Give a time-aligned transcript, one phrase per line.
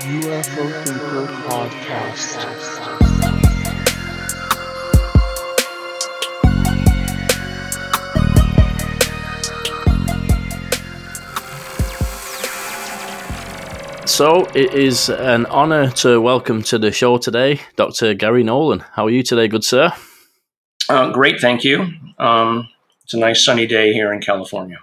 [0.00, 2.34] UFO Thinker Podcast.
[14.06, 18.14] So it is an honour to welcome to the show today, Dr.
[18.14, 18.80] Gary Nolan.
[18.80, 19.92] How are you today, good sir?
[20.88, 21.88] Uh, great, thank you.
[22.18, 22.68] Um,
[23.04, 24.78] it's a nice sunny day here in California.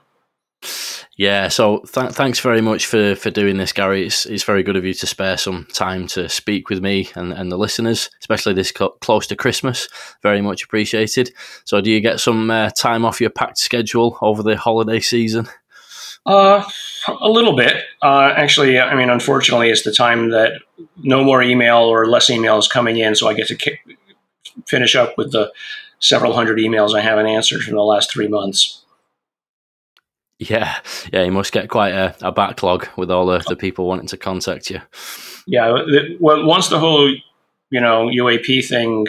[1.22, 4.08] Yeah, so th- thanks very much for, for doing this, Gary.
[4.08, 7.32] It's, it's very good of you to spare some time to speak with me and,
[7.32, 9.88] and the listeners, especially this cl- close to Christmas.
[10.24, 11.32] Very much appreciated.
[11.64, 15.48] So, do you get some uh, time off your packed schedule over the holiday season?
[16.26, 16.68] Uh,
[17.08, 17.84] a little bit.
[18.02, 20.54] Uh, actually, I mean, unfortunately, it's the time that
[21.04, 23.82] no more email or less emails coming in, so I get to kick,
[24.66, 25.54] finish up with the
[26.00, 28.81] several hundred emails I haven't answered from the last three months.
[30.42, 30.76] Yeah,
[31.14, 34.18] yeah, you must get quite a, a backlog with all the, the people wanting to
[34.18, 34.82] contact you.
[35.46, 35.72] Yeah,
[36.20, 37.14] well, once the whole
[37.70, 39.06] you know UAP thing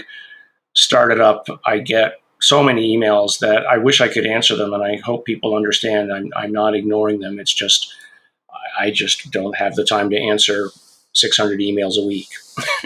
[0.75, 4.85] started up, I get so many emails that I wish I could answer them, and
[4.85, 7.41] I hope people understand I'm I'm not ignoring them.
[7.41, 7.95] It's just
[8.79, 10.69] I just don't have the time to answer
[11.15, 12.29] 600 emails a week.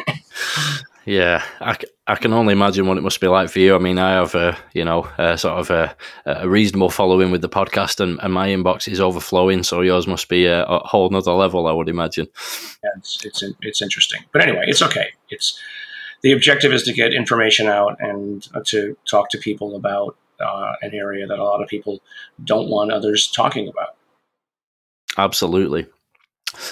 [1.06, 1.76] Yeah, I,
[2.08, 3.76] I can only imagine what it must be like for you.
[3.76, 7.42] I mean, I have a you know a sort of a, a reasonable following with
[7.42, 9.62] the podcast, and, and my inbox is overflowing.
[9.62, 12.26] So yours must be a, a whole nother level, I would imagine.
[12.82, 15.10] Yeah, it's, it's it's interesting, but anyway, it's okay.
[15.30, 15.56] It's
[16.22, 20.92] the objective is to get information out and to talk to people about uh, an
[20.92, 22.02] area that a lot of people
[22.42, 23.94] don't want others talking about.
[25.16, 25.86] Absolutely.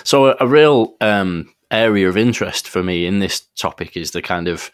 [0.02, 4.22] So a, a real um, area of interest for me in this topic is the
[4.22, 4.70] kind of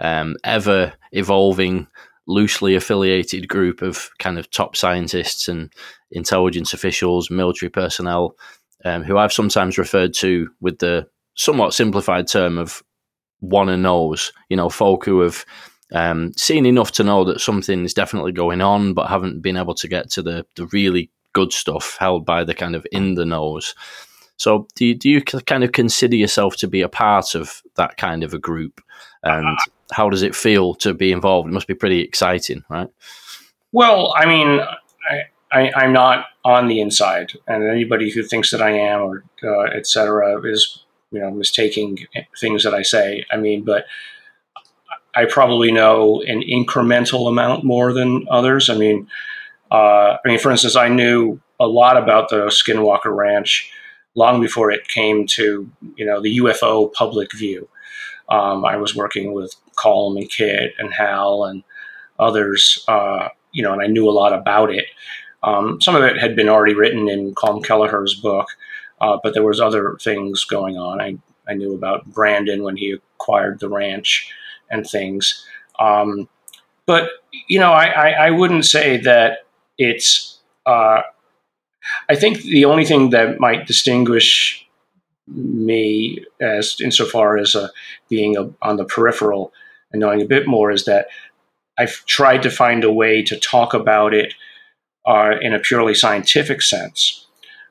[0.00, 1.86] um, ever evolving,
[2.26, 5.72] loosely affiliated group of kind of top scientists and
[6.10, 8.36] intelligence officials, military personnel,
[8.84, 12.82] um, who I've sometimes referred to with the somewhat simplified term of
[13.40, 15.44] one and knows, you know, folk who have
[15.92, 19.74] um, seen enough to know that something is definitely going on, but haven't been able
[19.74, 23.24] to get to the, the really good stuff held by the kind of in the
[23.24, 23.74] knows.
[24.36, 27.96] So, do you, do you kind of consider yourself to be a part of that
[27.96, 28.80] kind of a group?
[29.22, 29.58] And
[29.92, 31.48] how does it feel to be involved?
[31.48, 32.88] It must be pretty exciting, right?
[33.72, 34.60] Well, I mean,
[35.52, 39.70] I, am not on the inside, and anybody who thinks that I am or uh,
[39.74, 42.06] et cetera is, you know, mistaking
[42.38, 43.24] things that I say.
[43.30, 43.86] I mean, but
[45.14, 48.68] I probably know an incremental amount more than others.
[48.68, 49.06] I mean,
[49.70, 53.70] uh, I mean, for instance, I knew a lot about the Skinwalker Ranch
[54.14, 57.68] long before it came to you know the UFO public view.
[58.28, 61.62] Um, I was working with Colm and Kit and Hal and
[62.18, 64.86] others, uh, you know, and I knew a lot about it.
[65.42, 68.48] Um, some of it had been already written in Colm Kelleher's book,
[69.00, 71.00] uh, but there was other things going on.
[71.00, 74.32] I, I knew about Brandon when he acquired the ranch
[74.70, 75.44] and things.
[75.78, 76.28] Um,
[76.86, 77.10] but
[77.48, 79.38] you know, I, I, I, wouldn't say that
[79.76, 81.02] it's uh,
[82.08, 84.66] I think the only thing that might distinguish
[85.26, 87.68] me as insofar as uh,
[88.08, 89.52] being a, on the peripheral
[89.92, 91.08] and knowing a bit more is that
[91.78, 94.34] I've tried to find a way to talk about it
[95.06, 97.26] uh, in a purely scientific sense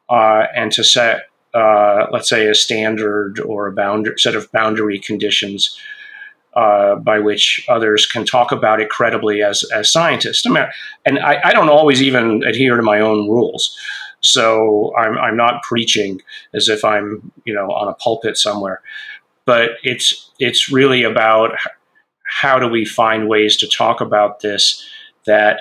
[0.10, 5.00] uh, and to set, uh, let's say, a standard or a boundary, set of boundary
[5.00, 5.78] conditions
[6.56, 10.46] uh, by which others can talk about it credibly as, as scientists.
[10.46, 10.66] I mean,
[11.06, 13.76] and I, I, don't always even adhere to my own rules.
[14.24, 16.22] So I'm, I'm not preaching
[16.54, 18.82] as if I'm, you know, on a pulpit somewhere,
[19.46, 21.52] but it's, it's really about
[22.26, 24.84] how do we find ways to talk about this
[25.26, 25.60] that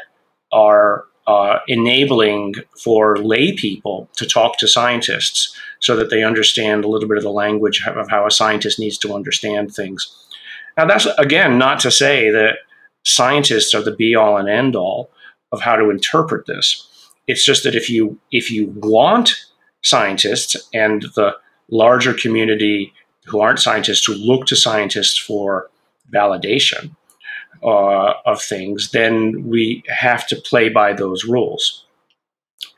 [0.52, 6.88] are uh, enabling for lay people to talk to scientists so that they understand a
[6.88, 10.16] little bit of the language of how a scientist needs to understand things.
[10.76, 12.58] Now, that's again not to say that
[13.04, 15.10] scientists are the be all and end all
[15.52, 16.88] of how to interpret this.
[17.32, 19.34] It's just that if you if you want
[19.82, 21.34] scientists and the
[21.70, 22.92] larger community
[23.24, 25.70] who aren't scientists to look to scientists for
[26.12, 26.94] validation
[27.62, 31.86] uh, of things, then we have to play by those rules.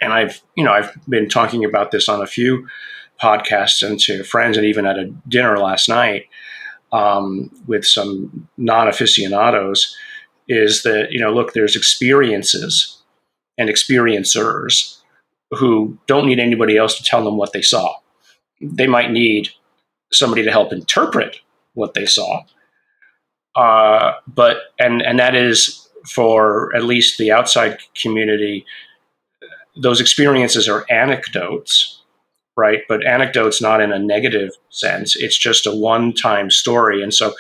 [0.00, 2.68] And I've you know I've been talking about this on a few
[3.20, 6.26] podcasts and to friends and even at a dinner last night
[6.92, 9.96] um, with some non aficionados
[10.46, 12.93] is that, you know, look, there's experiences
[13.58, 14.98] and experiencers
[15.50, 17.94] who don't need anybody else to tell them what they saw.
[18.60, 19.50] They might need
[20.12, 21.40] somebody to help interpret
[21.74, 22.44] what they saw.
[23.54, 28.64] Uh, but, and, and that is for at least the outside community,
[29.76, 32.02] those experiences are anecdotes
[32.56, 32.82] right?
[32.88, 35.16] But anecdotes not in a negative sense.
[35.16, 37.34] It's just a one-time story, and so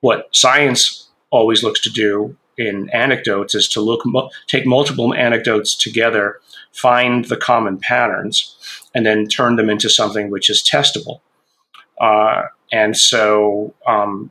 [0.00, 4.02] what science always looks to do in anecdotes is to look
[4.46, 6.40] take multiple anecdotes together,
[6.72, 8.56] find the common patterns,
[8.94, 11.20] and then turn them into something which is testable.
[12.00, 12.42] Uh,
[12.72, 14.30] and so um,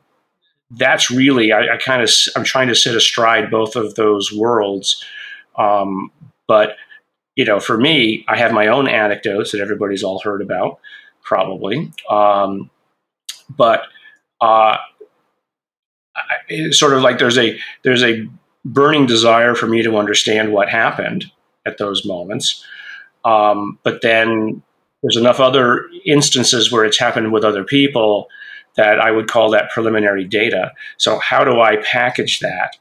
[0.72, 5.04] that's really I, I kind of I'm trying to sit astride both of those worlds.
[5.58, 6.12] Um,
[6.48, 6.75] but
[7.36, 10.80] you know, for me, I have my own anecdotes that everybody's all heard about,
[11.24, 11.92] probably.
[12.10, 12.70] Um,
[13.50, 13.84] but
[14.40, 14.78] uh,
[16.48, 18.28] it's sort of like there's a there's a
[18.66, 21.25] burning desire for me to understand what happened
[21.66, 22.64] at those moments.
[23.25, 24.62] Um, but then
[25.02, 28.28] there's enough other instances where it's happened with other people
[28.75, 30.72] that I would call that preliminary data.
[30.98, 32.78] So how do I package that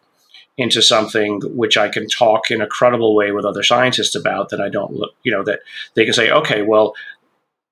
[0.56, 4.60] into something which I can talk in a credible way with other scientists about that
[4.60, 5.60] I don't look, you know, that
[5.94, 6.94] they can say, okay, well,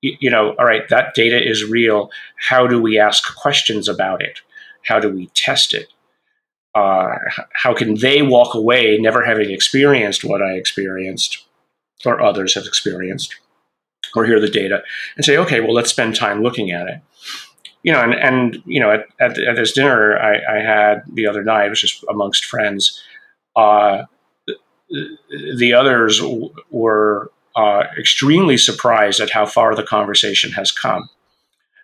[0.01, 2.09] you know, all right, that data is real.
[2.49, 4.41] How do we ask questions about it?
[4.85, 5.87] How do we test it?
[6.73, 7.15] Uh,
[7.53, 11.45] how can they walk away never having experienced what I experienced
[12.05, 13.35] or others have experienced
[14.15, 14.81] or hear the data
[15.15, 17.01] and say, okay, well, let's spend time looking at it.
[17.83, 21.27] You know, and, and you know, at, at, at this dinner I, I, had the
[21.27, 23.01] other night, it was just amongst friends.
[23.55, 24.03] Uh,
[25.57, 31.09] the others w- were uh, extremely surprised at how far the conversation has come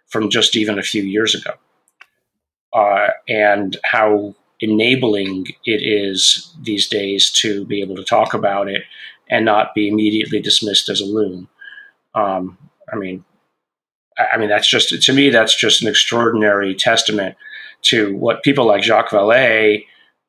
[0.07, 1.51] from just even a few years ago,
[2.77, 8.83] uh, and how enabling it is these days to be able to talk about it
[9.29, 11.47] and not be immediately dismissed as a loon.
[12.13, 12.55] Um,
[12.93, 13.25] I mean,
[14.17, 17.35] I mean that's just to me that's just an extraordinary testament
[17.83, 19.85] to what people like Jacques Vallée,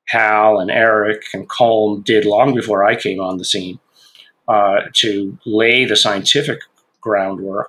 [0.06, 3.78] Hal, and Eric and Colm did long before I came on the scene
[4.46, 6.60] uh, to lay the scientific
[7.02, 7.68] groundwork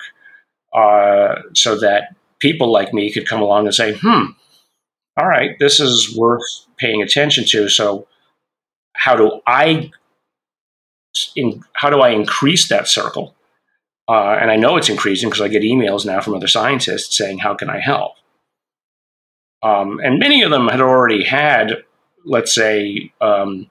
[0.74, 4.31] uh, so that people like me could come along and say, "Hmm,
[5.19, 6.44] all right, this is worth
[6.77, 8.07] paying attention to." So,
[8.94, 9.92] how do I
[11.36, 13.36] in, how do I increase that circle?
[14.07, 17.39] Uh, and I know it's increasing because I get emails now from other scientists saying,
[17.39, 18.13] How can I help?
[19.62, 21.83] Um, and many of them had already had,
[22.25, 23.69] let's say, um,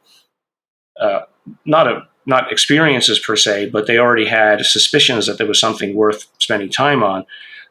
[1.01, 1.21] uh,
[1.65, 5.95] not a not experiences per se, but they already had suspicions that there was something
[5.95, 7.25] worth spending time on,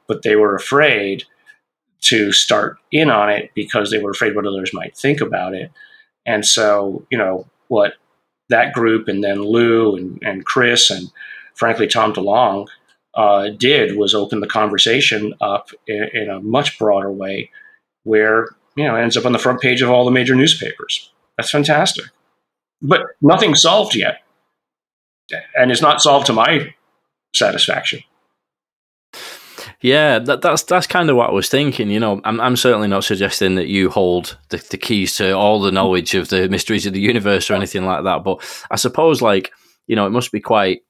[0.07, 1.25] but they were afraid
[2.02, 5.72] to start in on it because they were afraid what others might think about it.
[6.26, 7.94] And so, you know, what
[8.50, 11.10] that group and then Lou and, and Chris and
[11.58, 12.68] frankly, Tom DeLonge
[13.16, 17.50] uh, did was open the conversation up in, in, a much broader way,
[18.04, 21.12] where you know ends up on the front page of all the major newspapers.
[21.36, 22.06] That's fantastic,
[22.82, 24.22] but nothing's solved yet,
[25.56, 26.74] and it's not solved to my
[27.36, 28.02] satisfaction.
[29.81, 31.91] Yeah, that, that's that's kind of what I was thinking.
[31.91, 35.62] You know, I'm I'm certainly not suggesting that you hold the, the keys to all
[35.62, 38.24] the knowledge of the mysteries of the universe or anything like that.
[38.24, 39.51] But I suppose, like,
[39.85, 40.81] you know, it must be quite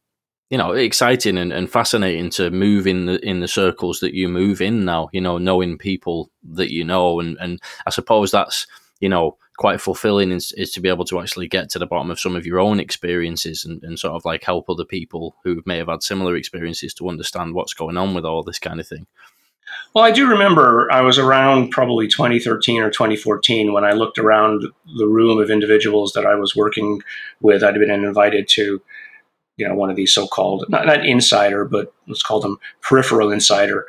[0.50, 4.30] you know exciting and, and fascinating to move in the in the circles that you
[4.30, 8.66] move in now you know knowing people that you know and and i suppose that's
[9.00, 12.10] you know quite fulfilling is, is to be able to actually get to the bottom
[12.10, 15.62] of some of your own experiences and, and sort of like help other people who
[15.66, 18.88] may have had similar experiences to understand what's going on with all this kind of
[18.88, 19.06] thing
[19.94, 24.64] well, I do remember I was around probably 2013 or 2014 when I looked around
[24.98, 27.02] the room of individuals that I was working
[27.42, 27.64] with.
[27.64, 28.82] I'd been invited to
[29.58, 33.86] you know one of these so-called not, not insider but let's call them peripheral insider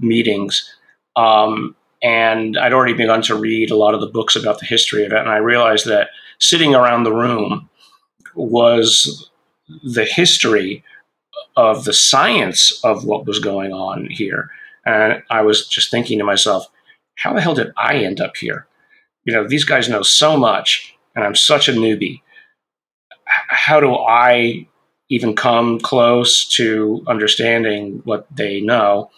[0.00, 0.74] meetings
[1.16, 5.04] um, and i'd already begun to read a lot of the books about the history
[5.04, 5.18] of it.
[5.18, 7.68] And i realized that sitting around the room
[8.34, 9.30] was
[9.84, 10.84] the history
[11.56, 14.50] of the science of what was going on here.
[14.84, 16.66] And i was just thinking to myself
[17.16, 18.66] how the hell did i end up here?
[19.24, 22.22] You know these guys know so much and i'm such a newbie.
[23.26, 24.66] How do i
[25.08, 29.10] even come close to understanding what they know,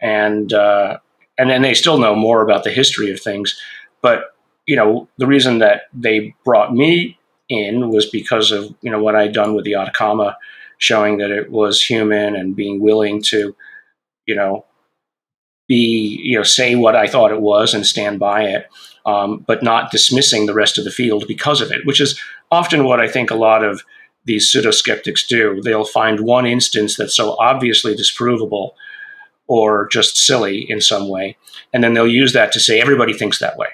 [0.00, 0.98] and uh,
[1.38, 3.58] and then they still know more about the history of things.
[4.02, 4.34] But
[4.66, 7.18] you know, the reason that they brought me
[7.48, 10.36] in was because of you know what I'd done with the Atacama,
[10.78, 13.56] showing that it was human and being willing to,
[14.26, 14.66] you know,
[15.68, 18.66] be you know say what I thought it was and stand by it,
[19.06, 22.84] um, but not dismissing the rest of the field because of it, which is often
[22.84, 23.82] what I think a lot of
[24.24, 25.62] these pseudo skeptics do.
[25.62, 28.72] They'll find one instance that's so obviously disprovable
[29.48, 31.36] or just silly in some way,
[31.72, 33.68] and then they'll use that to say everybody thinks that way.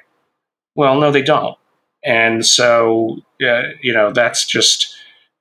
[0.74, 1.56] Well, no, they don't.
[2.04, 4.94] And so, uh, you know, that's just,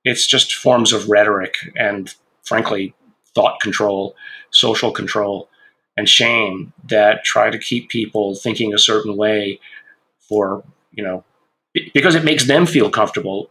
[0.04, 2.14] it's just forms of rhetoric and
[2.44, 2.94] frankly,
[3.36, 4.16] thought control,
[4.52, 5.50] social control,
[5.98, 9.60] and shame that try to keep people thinking a certain way
[10.28, 11.24] for, you know,
[11.94, 13.50] because it makes them feel comfortable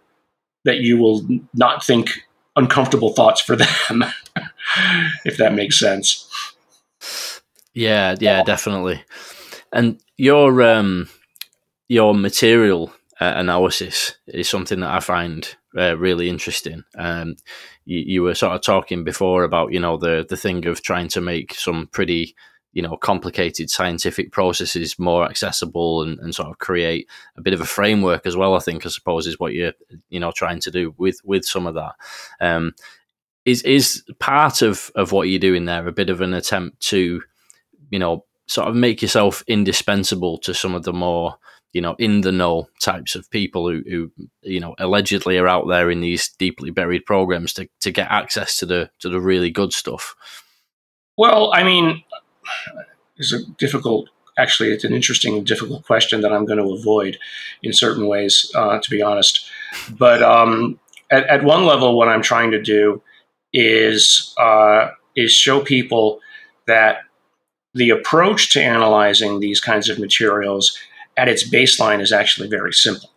[0.64, 2.10] that you will not think
[2.56, 3.56] uncomfortable thoughts for
[3.88, 4.04] them,
[5.24, 6.28] if that makes sense.
[7.74, 9.02] Yeah, yeah, definitely.
[9.72, 11.08] And your um,
[11.88, 16.84] your material uh, analysis is something that I find uh, really interesting.
[16.98, 17.36] Um,
[17.84, 21.08] you, you, were sort of talking before about you know the the thing of trying
[21.08, 22.34] to make some pretty
[22.72, 27.60] you know complicated scientific processes more accessible and, and sort of create a bit of
[27.60, 28.54] a framework as well.
[28.54, 29.72] I think I suppose is what you're
[30.10, 31.94] you know trying to do with with some of that.
[32.40, 32.74] Um,
[33.44, 37.22] is is part of of what you're doing there a bit of an attempt to
[37.90, 41.36] you know sort of make yourself indispensable to some of the more
[41.72, 45.66] you know in the know types of people who, who you know allegedly are out
[45.68, 49.50] there in these deeply buried programs to, to get access to the to the really
[49.50, 50.14] good stuff.
[51.16, 52.02] Well i mean
[53.16, 54.08] it's a difficult
[54.38, 57.18] actually it's an interesting difficult question that i'm going to avoid
[57.62, 59.48] in certain ways uh, to be honest.
[59.90, 60.78] But um,
[61.10, 63.02] at, at, one level what i'm trying to do
[63.52, 66.20] is uh, is show people
[66.66, 66.98] that
[67.74, 70.76] the approach to analyzing these kinds of materials
[71.16, 73.10] at its baseline is actually very simple.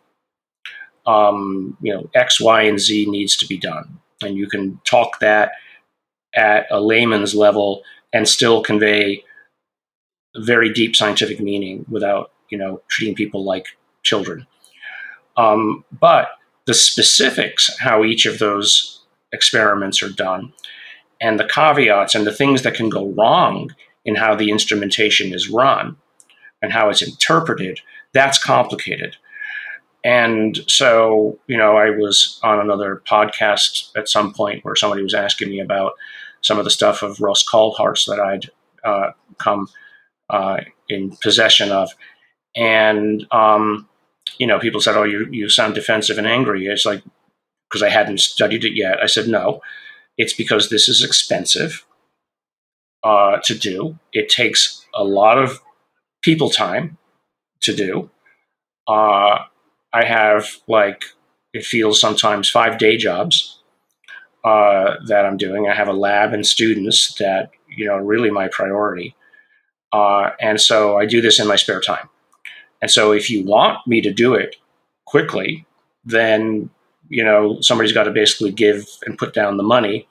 [1.06, 3.98] Um, you know, X, Y, and Z needs to be done.
[4.22, 5.52] And you can talk that
[6.34, 9.22] at a layman's level and still convey
[10.36, 13.66] very deep scientific meaning without, you know, treating people like
[14.02, 14.46] children.
[15.36, 16.28] Um, but
[16.66, 18.95] the specifics, how each of those
[19.32, 20.52] experiments are done,
[21.20, 25.50] and the caveats and the things that can go wrong in how the instrumentation is
[25.50, 25.96] run
[26.62, 27.80] and how it's interpreted,
[28.12, 29.16] that's complicated.
[30.04, 35.14] And so, you know, I was on another podcast at some point where somebody was
[35.14, 35.94] asking me about
[36.42, 38.50] some of the stuff of Ross Coulthart's that I'd
[38.84, 39.66] uh, come
[40.30, 41.90] uh, in possession of.
[42.54, 43.88] And, um,
[44.38, 46.66] you know, people said, oh, you, you sound defensive and angry.
[46.66, 47.02] It's like,
[47.76, 49.02] because I hadn't studied it yet.
[49.02, 49.60] I said, no,
[50.16, 51.84] it's because this is expensive
[53.04, 53.98] uh, to do.
[54.14, 55.60] It takes a lot of
[56.22, 56.96] people time
[57.60, 58.08] to do.
[58.88, 59.40] Uh,
[59.92, 61.04] I have like
[61.52, 63.60] it feels sometimes five day jobs
[64.42, 65.68] uh, that I'm doing.
[65.68, 69.14] I have a lab and students that you know really my priority,
[69.92, 72.08] uh, and so I do this in my spare time.
[72.80, 74.56] And so if you want me to do it
[75.04, 75.66] quickly,
[76.04, 76.70] then
[77.08, 80.06] you know somebody's got to basically give and put down the money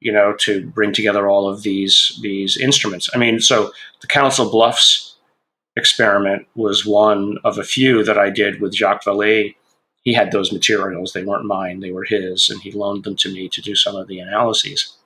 [0.00, 3.08] you know, to bring together all of these these instruments.
[3.14, 5.16] I mean, so the Council Bluffs
[5.76, 9.54] experiment was one of a few that I did with Jacques Vallée.
[10.02, 13.32] He had those materials; they weren't mine; they were his, and he loaned them to
[13.32, 14.96] me to do some of the analyses.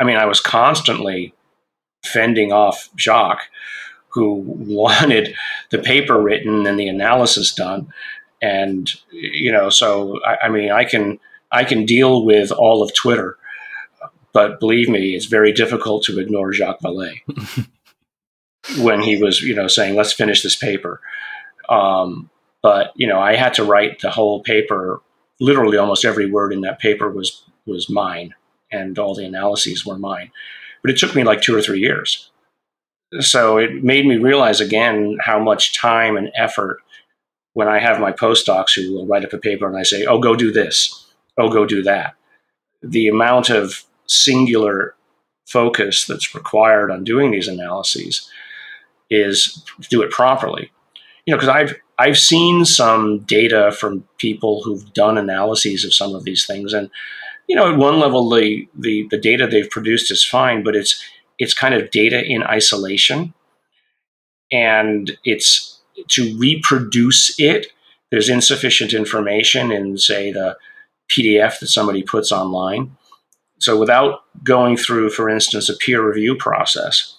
[0.00, 1.34] I mean, I was constantly
[2.02, 3.50] fending off Jacques,
[4.08, 5.34] who wanted
[5.70, 7.92] the paper written and the analysis done,
[8.42, 11.18] and you know, so I, I mean, I can
[11.52, 13.38] I can deal with all of Twitter
[14.32, 17.20] but believe me, it's very difficult to ignore Jacques Vallée
[18.78, 21.00] when he was, you know, saying, "Let's finish this paper."
[21.68, 22.30] Um,
[22.62, 25.00] but you know, I had to write the whole paper.
[25.40, 28.34] Literally, almost every word in that paper was was mine,
[28.70, 30.30] and all the analyses were mine.
[30.82, 32.30] But it took me like two or three years.
[33.18, 36.80] So it made me realize again how much time and effort
[37.52, 40.18] when I have my postdocs who will write up a paper and I say, "Oh,
[40.18, 42.14] go do this," "Oh, go do that."
[42.82, 44.94] The amount of singular
[45.46, 48.30] focus that's required on doing these analyses
[49.10, 50.70] is do it properly.
[51.26, 56.14] You know, because I've I've seen some data from people who've done analyses of some
[56.14, 56.90] of these things, and
[57.46, 61.04] you know, at one level, the the, the data they've produced is fine, but it's
[61.38, 63.34] it's kind of data in isolation,
[64.50, 65.69] and it's
[66.08, 67.68] to reproduce it.
[68.10, 70.56] There's insufficient information in, say, the
[71.08, 72.96] PDF that somebody puts online
[73.60, 77.16] so without going through, for instance, a peer review process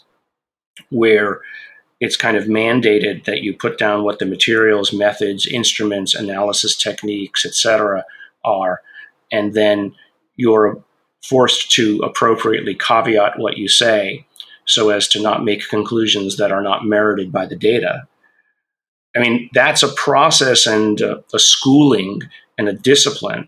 [0.89, 1.41] where
[1.99, 7.45] it's kind of mandated that you put down what the materials, methods, instruments, analysis techniques,
[7.45, 8.03] etc.,
[8.43, 8.81] are,
[9.31, 9.93] and then
[10.35, 10.83] you're
[11.23, 14.25] forced to appropriately caveat what you say
[14.65, 18.07] so as to not make conclusions that are not merited by the data.
[19.15, 22.21] I mean, that's a process and a, a schooling
[22.57, 23.47] and a discipline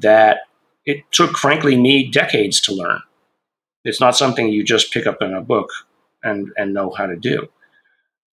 [0.00, 0.38] that
[0.84, 3.00] it took, frankly, me decades to learn.
[3.84, 5.70] It's not something you just pick up in a book
[6.22, 7.48] and, and know how to do.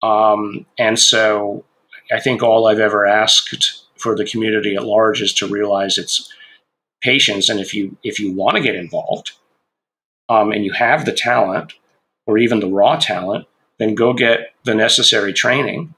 [0.03, 1.65] Um, and so
[2.13, 6.33] I think all I've ever asked for the community at large is to realize it's
[7.03, 7.49] patience.
[7.49, 9.33] And if you if you want to get involved,
[10.29, 11.75] um, and you have the talent
[12.27, 13.47] or even the raw talent,
[13.79, 15.95] then go get the necessary training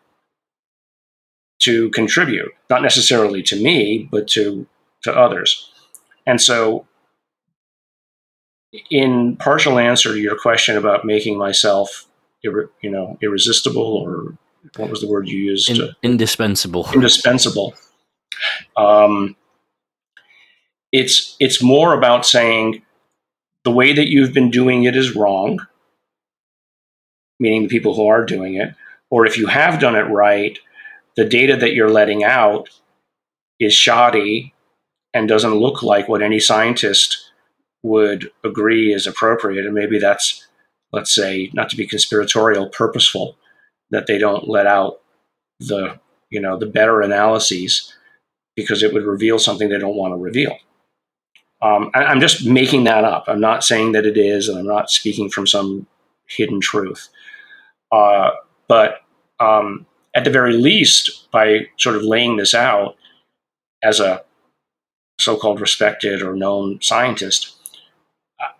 [1.63, 4.67] to contribute, not necessarily to me, but to
[5.03, 5.71] to others.
[6.27, 6.87] And so,
[8.91, 12.07] in partial answer to your question about making myself,
[12.43, 14.37] you know, irresistible, or
[14.77, 15.71] what was the word you used?
[15.71, 16.89] In, indispensable.
[16.95, 17.75] Indispensable.
[18.77, 19.37] Um,
[20.93, 22.83] it's it's more about saying
[23.65, 25.67] the way that you've been doing it is wrong,
[27.41, 28.75] meaning the people who are doing it,
[29.11, 30.59] or if you have done it right,
[31.17, 32.69] the data that you're letting out
[33.59, 34.55] is shoddy
[35.15, 37.31] and doesn't look like what any scientist
[37.83, 39.67] would agree is appropriate.
[39.67, 40.47] And maybe that's,
[40.93, 43.37] let's say, not to be conspiratorial, purposeful,
[43.91, 45.01] that they don't let out
[45.61, 45.99] the,
[46.31, 47.93] you know, the better analyses
[48.57, 50.57] because it would reveal something they don't want to reveal.
[51.61, 53.25] Um, I, I'm just making that up.
[53.29, 55.87] I'm not saying that it is, and I'm not speaking from some
[56.27, 57.09] hidden truth.
[57.91, 58.31] Uh,
[58.69, 59.03] but
[59.39, 62.97] um, at the very least, by sort of laying this out
[63.83, 64.25] as a
[65.19, 67.57] so called respected or known scientist,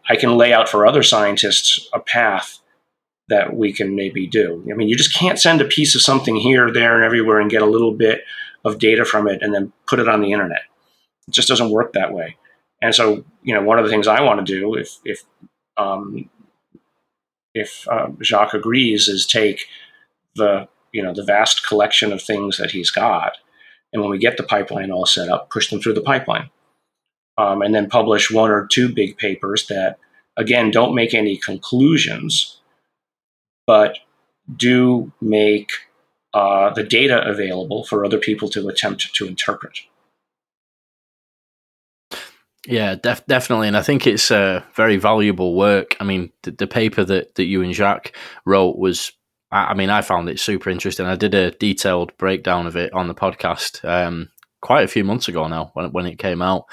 [0.09, 2.59] I can lay out for other scientists a path
[3.29, 4.67] that we can maybe do.
[4.71, 7.51] I mean, you just can't send a piece of something here, there, and everywhere and
[7.51, 8.23] get a little bit
[8.65, 10.63] of data from it and then put it on the internet.
[11.29, 12.37] It just doesn't work that way.
[12.81, 15.23] And so, you know, one of the things I want to do, if if
[15.77, 16.29] um,
[17.55, 19.67] if uh, Jacques agrees, is take
[20.35, 23.39] the you know the vast collection of things that he's got,
[23.93, 26.51] and when we get the pipeline all set up, push them through the pipeline,
[27.39, 29.99] um, and then publish one or two big papers that
[30.37, 32.61] again don't make any conclusions,
[33.67, 33.99] but
[34.57, 35.71] do make
[36.35, 39.81] uh, the data available for other people to attempt to interpret.
[42.67, 45.97] Yeah, def- definitely, and I think it's a very valuable work.
[45.99, 49.13] I mean, the, the paper that, that you and Jacques wrote was,
[49.53, 51.07] I, I, mean, I found it super interesting.
[51.07, 55.29] I did a detailed breakdown of it on the podcast um, quite a few months
[55.29, 56.65] ago now when when it came out.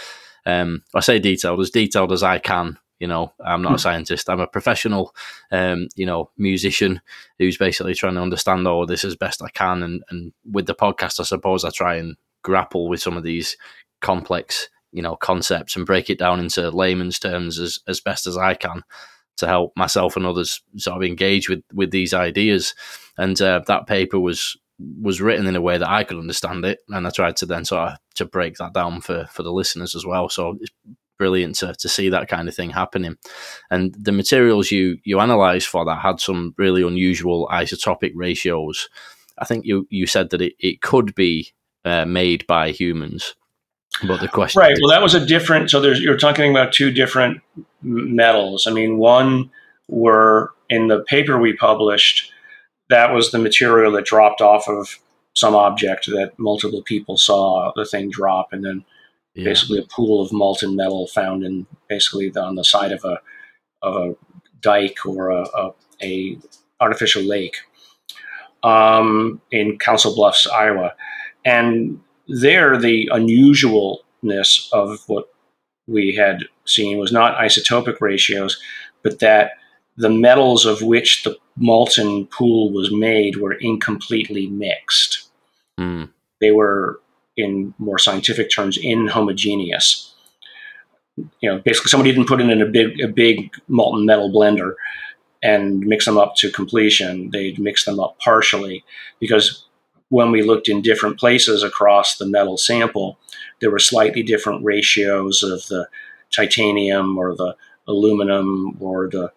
[0.45, 2.79] Um, I say detailed as detailed as I can.
[2.99, 3.79] You know, I'm not a hmm.
[3.79, 4.29] scientist.
[4.29, 5.15] I'm a professional,
[5.51, 7.01] um, you know, musician
[7.37, 9.83] who's basically trying to understand all of this as best I can.
[9.83, 13.55] And, and with the podcast, I suppose I try and grapple with some of these
[14.01, 18.37] complex you know concepts and break it down into layman's terms as as best as
[18.37, 18.83] I can
[19.39, 22.75] to help myself and others sort of engage with with these ideas.
[23.17, 24.57] And uh, that paper was
[25.01, 27.65] was written in a way that I could understand it, and I tried to then
[27.65, 30.29] sort of to break that down for for the listeners as well.
[30.29, 30.71] So it's
[31.17, 33.17] brilliant to, to see that kind of thing happening.
[33.69, 38.89] And the materials you you analysed for that had some really unusual isotopic ratios.
[39.37, 41.53] I think you you said that it, it could be
[41.85, 43.35] uh, made by humans
[44.03, 44.59] about the question.
[44.59, 44.75] Right.
[44.81, 45.69] Well, that was a different.
[45.69, 47.41] So there's you're talking about two different
[47.81, 48.67] metals.
[48.67, 49.49] I mean, one
[49.87, 52.31] were in the paper we published.
[52.89, 54.99] That was the material that dropped off of
[55.35, 58.83] some object that multiple people saw the thing drop, and then
[59.35, 59.45] yeah.
[59.45, 63.19] basically a pool of molten metal found in basically the, on the side of a
[63.81, 64.15] of a
[64.61, 66.37] dike or a, a, a
[66.81, 67.57] artificial lake
[68.63, 70.93] um, in Council Bluffs, Iowa,
[71.45, 75.29] and there, the unusualness of what
[75.87, 78.61] we had seen was not isotopic ratios,
[79.03, 79.53] but that
[79.97, 85.27] the metals of which the molten pool was made were incompletely mixed.
[85.79, 86.09] Mm.
[86.39, 87.01] They were,
[87.35, 90.11] in more scientific terms, inhomogeneous.
[91.17, 94.75] You know, basically, somebody didn't put it in a big, a big molten metal blender
[95.41, 97.31] and mix them up to completion.
[97.31, 98.83] They'd mix them up partially
[99.19, 99.65] because
[100.09, 103.17] when we looked in different places across the metal sample,
[103.61, 105.87] there were slightly different ratios of the
[106.31, 107.55] titanium or the
[107.87, 109.31] aluminum or the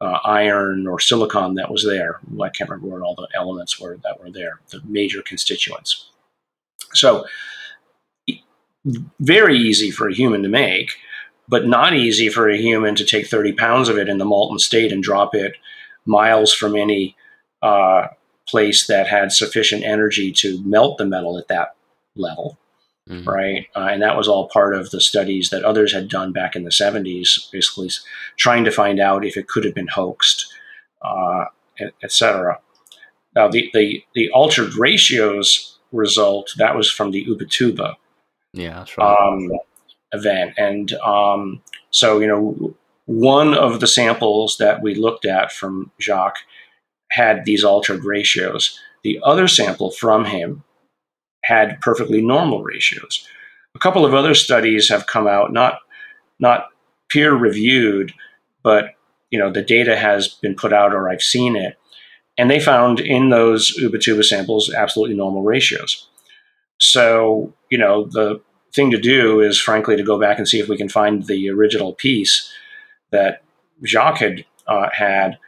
[0.00, 2.18] uh, iron or silicon that was there.
[2.42, 6.10] I can't remember what all the elements were that were there, the major constituents.
[6.92, 7.24] So,
[9.20, 10.90] very easy for a human to make,
[11.48, 14.58] but not easy for a human to take 30 pounds of it in the molten
[14.58, 15.54] state and drop it
[16.04, 17.16] miles from any
[17.62, 18.08] uh,
[18.52, 21.74] place that had sufficient energy to melt the metal at that
[22.14, 22.58] level.
[23.08, 23.28] Mm-hmm.
[23.28, 23.66] Right.
[23.74, 26.62] Uh, and that was all part of the studies that others had done back in
[26.62, 27.90] the 70s, basically
[28.38, 30.46] trying to find out if it could have been hoaxed,
[31.02, 31.46] uh,
[32.04, 32.60] etc.
[33.34, 37.96] Now, the, the, the altered ratios result, that was from the Ubatuba
[38.52, 39.18] yeah, that's right.
[39.18, 39.50] um,
[40.12, 40.54] event.
[40.56, 42.74] And um, so, you know,
[43.06, 46.40] one of the samples that we looked at from Jacques
[47.12, 48.78] had these altered ratios.
[49.04, 50.64] The other sample from him
[51.44, 53.26] had perfectly normal ratios.
[53.74, 55.80] A couple of other studies have come out, not
[56.38, 56.68] not
[57.08, 58.12] peer reviewed,
[58.62, 58.94] but
[59.30, 61.78] you know, the data has been put out or I've seen it.
[62.38, 66.08] And they found in those Ubatuba samples absolutely normal ratios.
[66.78, 68.40] So, you know, the
[68.74, 71.50] thing to do is, frankly, to go back and see if we can find the
[71.50, 72.50] original piece
[73.10, 73.42] that
[73.84, 75.38] Jacques had uh, had,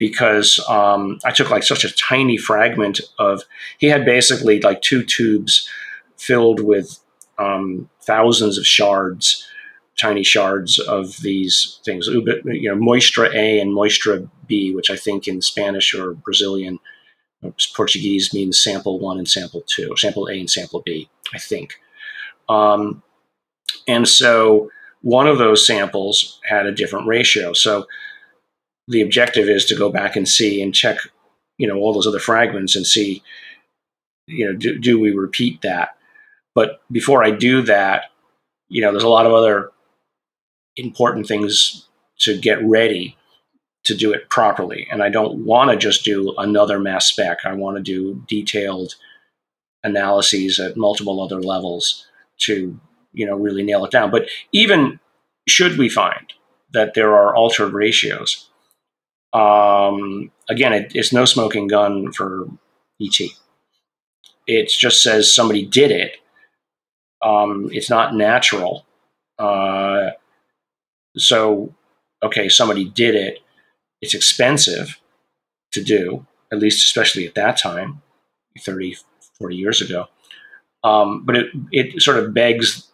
[0.00, 3.44] because um, I took like such a tiny fragment of.
[3.78, 5.68] He had basically like two tubes
[6.16, 6.98] filled with
[7.38, 9.46] um, thousands of shards,
[10.00, 12.08] tiny shards of these things.
[12.08, 16.78] You know, Moistra A and Moistra B, which I think in Spanish or Brazilian,
[17.76, 21.74] Portuguese means sample one and sample two, sample A and sample B, I think.
[22.48, 23.02] Um,
[23.86, 24.70] and so
[25.02, 27.52] one of those samples had a different ratio.
[27.52, 27.86] So
[28.88, 30.98] the objective is to go back and see and check,
[31.58, 33.22] you know, all those other fragments and see,
[34.26, 35.96] you know, do, do we repeat that?
[36.54, 38.04] But before I do that,
[38.68, 39.70] you know, there's a lot of other
[40.76, 41.88] important things
[42.20, 43.16] to get ready
[43.84, 44.86] to do it properly.
[44.90, 47.38] And I don't want to just do another mass spec.
[47.44, 48.94] I want to do detailed
[49.82, 52.06] analyses at multiple other levels
[52.40, 52.78] to,
[53.12, 54.10] you know, really nail it down.
[54.10, 55.00] But even
[55.48, 56.32] should we find
[56.72, 58.49] that there are altered ratios,
[59.32, 62.46] um, again, it, it's no smoking gun for
[63.00, 63.20] ET.
[64.46, 66.16] It just says somebody did it.
[67.22, 68.86] Um, it's not natural.
[69.38, 70.10] Uh,
[71.16, 71.74] so,
[72.22, 73.40] okay, somebody did it
[74.00, 75.00] it's expensive
[75.72, 78.02] to do, at least especially at that time,
[78.58, 78.96] 30,
[79.38, 80.06] 40 years ago.
[80.82, 82.86] Um, but it, it sort of begs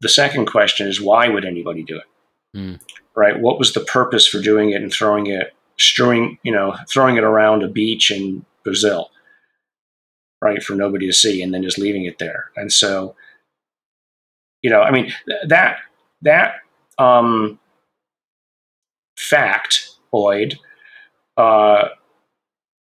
[0.00, 2.56] the second question is why would anybody do it?
[2.56, 2.80] Mm.
[3.16, 3.40] Right?
[3.40, 7.24] What was the purpose for doing it and throwing it, strewing, you know, throwing it
[7.24, 9.10] around a beach in Brazil,
[10.40, 12.50] right, for nobody to see and then just leaving it there?
[12.56, 13.14] And so,
[14.62, 15.12] you know, I mean,
[15.46, 15.78] that,
[16.22, 16.56] that,
[16.98, 17.58] um,
[19.16, 20.58] fact Boyd,
[21.36, 21.88] uh,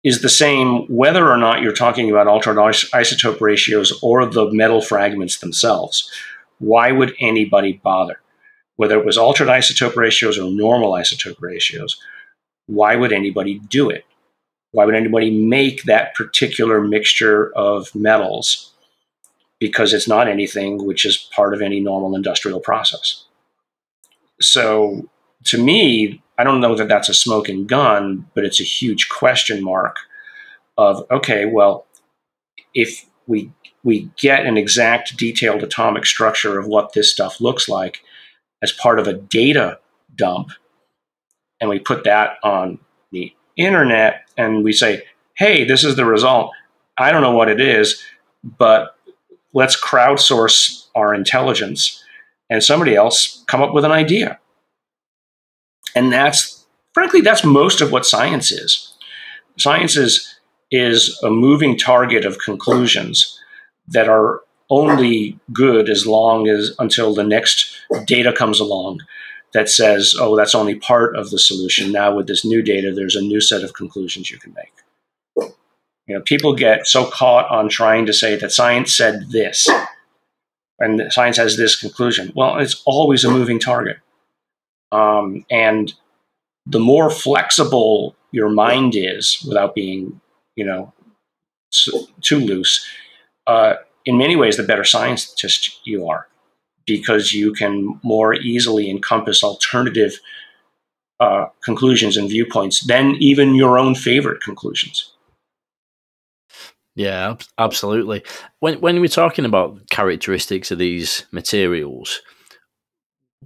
[0.03, 4.79] is the same whether or not you're talking about altered isotope ratios or the metal
[4.79, 6.09] fragments themselves.
[6.59, 8.21] Why would anybody bother?
[8.77, 11.99] Whether it was altered isotope ratios or normal isotope ratios,
[12.67, 14.05] why would anybody do it?
[14.71, 18.73] Why would anybody make that particular mixture of metals?
[19.59, 23.25] Because it's not anything which is part of any normal industrial process.
[24.39, 25.09] So,
[25.45, 29.63] to me, I don't know that that's a smoking gun, but it's a huge question
[29.63, 29.97] mark
[30.77, 31.87] of okay, well,
[32.75, 33.51] if we
[33.83, 38.01] we get an exact detailed atomic structure of what this stuff looks like
[38.61, 39.79] as part of a data
[40.15, 40.49] dump,
[41.59, 42.79] and we put that on
[43.11, 45.03] the internet and we say,
[45.35, 46.51] hey, this is the result.
[46.97, 48.03] I don't know what it is,
[48.43, 48.95] but
[49.53, 52.03] let's crowdsource our intelligence
[52.49, 54.39] and somebody else come up with an idea.
[55.95, 58.93] And that's, frankly, that's most of what science is.
[59.57, 60.35] Science is,
[60.71, 63.39] is a moving target of conclusions
[63.87, 67.71] that are only good as long as until the next
[68.05, 68.99] data comes along
[69.57, 71.91] that says, oh, that's only part of the solution.
[71.91, 74.71] Now, with this new data, there's a new set of conclusions you can make.
[76.05, 79.67] You know, people get so caught on trying to say that science said this
[80.77, 82.31] and science has this conclusion.
[82.35, 83.97] Well, it's always a moving target.
[84.91, 85.91] Um, and
[86.67, 90.21] the more flexible your mind is without being,
[90.55, 90.93] you know,
[92.21, 92.87] too loose,
[93.47, 93.73] uh,
[94.05, 96.27] in many ways, the better scientist you are
[96.87, 100.19] because you can more easily encompass alternative
[101.19, 105.11] uh, conclusions and viewpoints than even your own favorite conclusions.
[106.95, 108.23] Yeah, absolutely.
[108.59, 112.21] When when we're talking about characteristics of these materials,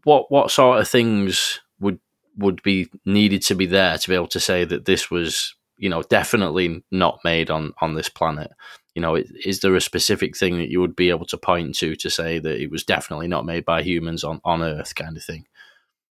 [0.06, 2.00] what what sort of things would
[2.38, 5.90] would be needed to be there to be able to say that this was you
[5.90, 8.52] know definitely not made on on this planet.
[8.96, 11.96] You know is there a specific thing that you would be able to point to
[11.96, 15.24] to say that it was definitely not made by humans on on earth kind of
[15.24, 15.46] thing?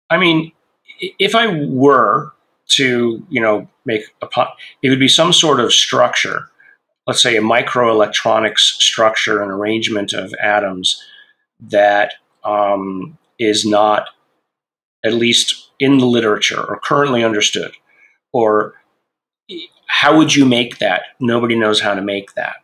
[0.10, 0.52] I mean
[1.20, 2.32] if i were
[2.68, 4.28] to you know make a
[4.84, 6.50] it would be some sort of structure
[7.08, 11.04] let's say a microelectronics structure and arrangement of atoms
[11.60, 14.08] that um, is not
[15.04, 17.72] at least in the literature or currently understood
[18.34, 18.76] or
[19.92, 21.04] how would you make that?
[21.20, 22.56] Nobody knows how to make that.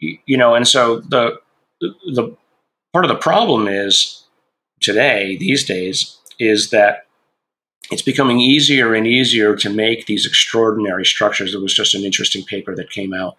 [0.00, 1.40] You know and so the
[1.80, 2.36] the
[2.92, 4.24] part of the problem is
[4.80, 7.06] today these days is that
[7.90, 11.52] it's becoming easier and easier to make these extraordinary structures.
[11.52, 13.36] There was just an interesting paper that came out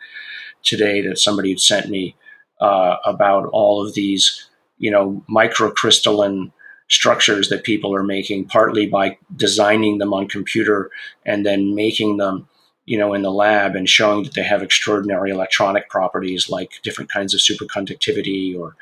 [0.63, 2.15] today that somebody had sent me
[2.61, 6.51] uh, about all of these you know, microcrystalline
[6.87, 10.91] structures that people are making, partly by designing them on computer
[11.25, 12.47] and then making them,
[12.85, 17.09] you know, in the lab and showing that they have extraordinary electronic properties like different
[17.09, 18.75] kinds of superconductivity or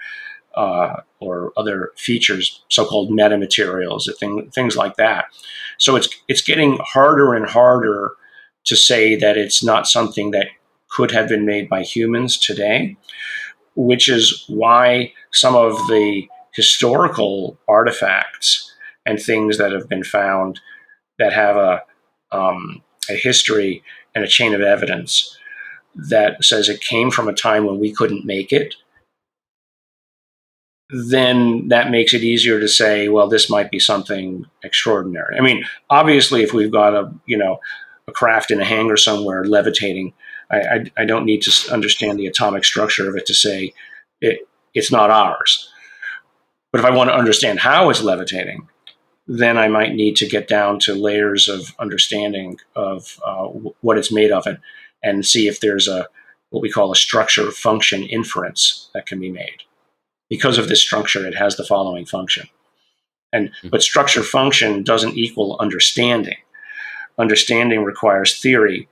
[0.56, 5.26] uh, or other features, so-called metamaterials, thing, things like that.
[5.80, 8.12] So it's it's getting harder and harder
[8.66, 10.48] to say that it's not something that
[10.90, 12.96] could have been made by humans today,
[13.76, 18.72] which is why some of the historical artifacts
[19.06, 20.60] and things that have been found
[21.20, 21.82] that have a,
[22.32, 23.84] um, a history
[24.16, 25.38] and a chain of evidence
[25.96, 28.76] that says it came from a time when we couldn't make it,
[30.90, 35.38] then that makes it easier to say, well, this might be something extraordinary.
[35.38, 37.60] I mean, obviously, if we've got a you know
[38.08, 40.14] a craft in a hangar somewhere levitating,
[40.52, 43.74] I, I, I don't need to understand the atomic structure of it to say
[44.22, 45.73] it, it's not ours.
[46.74, 48.68] But if I want to understand how it's levitating,
[49.28, 53.46] then I might need to get down to layers of understanding of uh,
[53.82, 54.58] what it's made of and,
[55.04, 56.08] and see if there's a
[56.50, 59.64] what we call a structure function inference that can be made.
[60.30, 62.50] Because of this structure, it has the following function.
[63.32, 63.70] And hmm.
[63.70, 66.38] but structure function doesn't equal understanding.
[67.20, 68.90] Understanding requires theory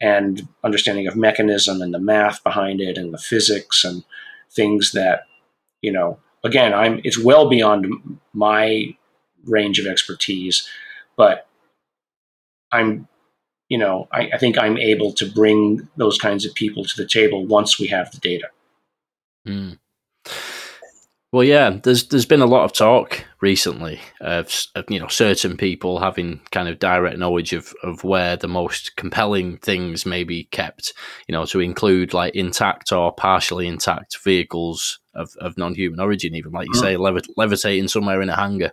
[0.00, 4.02] and understanding of mechanism and the math behind it and the physics and
[4.50, 5.22] things that
[5.82, 8.96] you know again, I'm it's well beyond my
[9.44, 10.68] range of expertise,
[11.16, 11.46] but
[12.70, 13.08] I'm,
[13.68, 17.06] you know, I, I think I'm able to bring those kinds of people to the
[17.06, 18.48] table once we have the data.
[19.46, 19.78] Mm.
[21.32, 25.56] Well, yeah, there's there's been a lot of talk recently of, of, you know certain
[25.56, 30.44] people having kind of direct knowledge of, of where the most compelling things may be
[30.44, 30.92] kept.
[31.26, 36.52] You know, to include like intact or partially intact vehicles of, of non-human origin, even
[36.52, 36.80] like you mm.
[36.80, 38.72] say, levi- levitating somewhere in a hangar.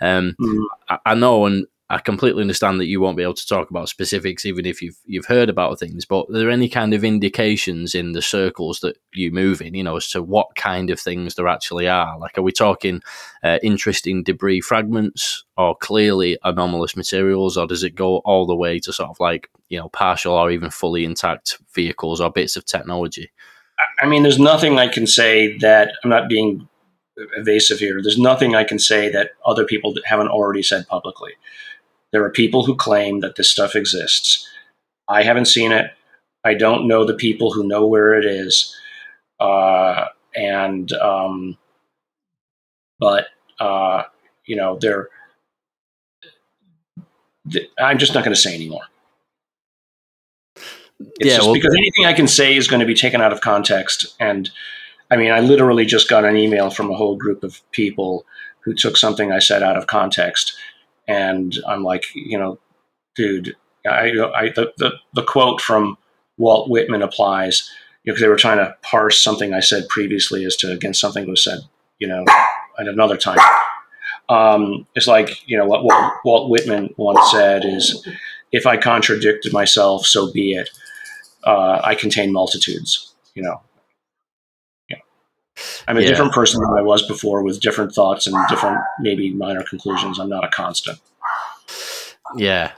[0.00, 0.64] Um, mm.
[0.88, 3.88] I, I, know, and I completely understand that you won't be able to talk about
[3.88, 6.04] specifics, even if you've you've heard about things.
[6.04, 9.82] But are there any kind of indications in the circles that you move in, you
[9.82, 12.16] know, as to what kind of things there actually are?
[12.16, 13.02] Like, are we talking
[13.42, 18.78] uh, interesting debris fragments, or clearly anomalous materials, or does it go all the way
[18.78, 22.64] to sort of like you know partial or even fully intact vehicles or bits of
[22.64, 23.32] technology?
[24.00, 26.68] I mean, there's nothing I can say that I'm not being
[27.36, 28.00] evasive here.
[28.00, 31.32] There's nothing I can say that other people haven't already said publicly.
[32.12, 34.48] There are people who claim that this stuff exists.
[35.08, 35.90] I haven't seen it.
[36.44, 38.74] I don't know the people who know where it is.
[39.38, 41.58] Uh, and, um,
[42.98, 43.26] but,
[43.58, 44.04] uh,
[44.44, 45.08] you know, they're,
[47.78, 48.82] I'm just not going to say anymore.
[50.54, 53.32] It's yeah, just well, because anything I can say is going to be taken out
[53.32, 54.14] of context.
[54.20, 54.50] And
[55.10, 58.26] I mean, I literally just got an email from a whole group of people
[58.60, 60.56] who took something I said out of context
[61.10, 62.58] and I'm like, you know,
[63.16, 65.98] dude, I, I the, the, the quote from
[66.38, 67.68] Walt Whitman applies
[68.04, 71.28] you know, they were trying to parse something I said previously as to against something
[71.28, 71.60] was said,
[71.98, 72.24] you know,
[72.78, 73.38] at another time.
[74.28, 78.06] Um, it's like you know what, what Walt Whitman once said is,
[78.52, 80.70] "If I contradict myself, so be it.
[81.44, 83.60] Uh, I contain multitudes." You know,
[85.88, 86.08] I'm a yeah.
[86.08, 90.18] different person than I was before with different thoughts and different, maybe minor conclusions.
[90.18, 90.98] I'm not a constant.
[92.36, 92.72] Yeah,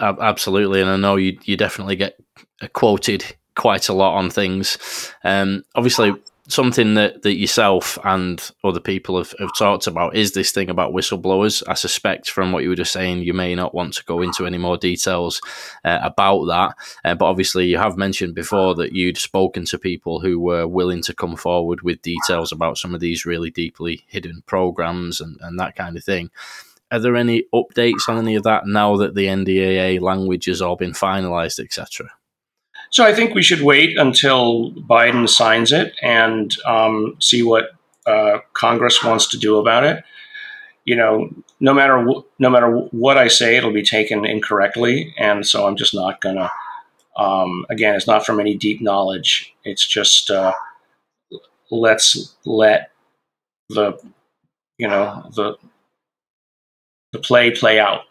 [0.00, 0.80] absolutely.
[0.80, 2.18] And I know you, you definitely get
[2.72, 5.12] quoted quite a lot on things.
[5.24, 6.14] Um, obviously,
[6.48, 10.92] something that, that yourself and other people have, have talked about is this thing about
[10.92, 11.62] whistleblowers.
[11.66, 14.46] I suspect from what you were just saying, you may not want to go into
[14.46, 15.40] any more details
[15.84, 16.74] uh, about that.
[17.04, 21.02] Uh, but obviously, you have mentioned before that you'd spoken to people who were willing
[21.02, 25.58] to come forward with details about some of these really deeply hidden programs and, and
[25.58, 26.30] that kind of thing.
[26.90, 30.76] Are there any updates on any of that now that the NDAA language has all
[30.76, 32.10] been finalized, etc.?
[32.90, 37.70] So I think we should wait until Biden signs it and um, see what
[38.06, 40.04] uh, Congress wants to do about it.
[40.84, 45.44] You know, no matter wh- no matter what I say, it'll be taken incorrectly, and
[45.44, 46.50] so I'm just not gonna.
[47.16, 49.52] Um, again, it's not from any deep knowledge.
[49.64, 50.52] It's just uh,
[51.70, 52.92] let's let
[53.68, 53.98] the
[54.78, 55.56] you know the
[57.12, 58.02] the play play out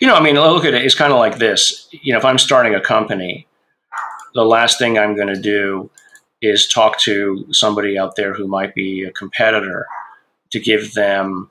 [0.00, 0.84] you know, I mean, look at it.
[0.84, 1.88] It's kind of like this.
[1.90, 3.46] You know, if I'm starting a company,
[4.34, 5.90] the last thing I'm going to do
[6.42, 9.86] is talk to somebody out there who might be a competitor
[10.50, 11.50] to give them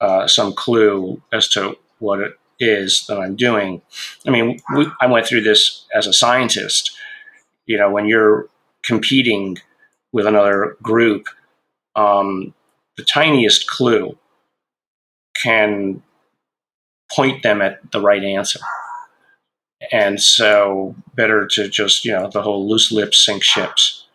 [0.00, 3.82] uh, some clue as to what it is that I'm doing.
[4.26, 6.96] I mean, we, I went through this as a scientist.
[7.66, 8.48] You know, when you're
[8.84, 9.58] competing
[10.12, 11.26] with another group,
[11.94, 12.54] um,
[12.96, 14.16] the tiniest clue
[15.36, 16.02] can
[17.12, 18.60] point them at the right answer.
[19.92, 24.06] And so, better to just, you know, the whole loose lips sink ships.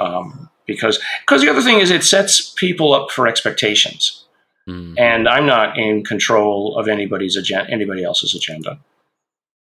[0.00, 4.24] Um, because because the other thing is it sets people up for expectations,
[4.68, 4.94] mm.
[4.98, 8.80] and I'm not in control of anybody's agenda, anybody else's agenda.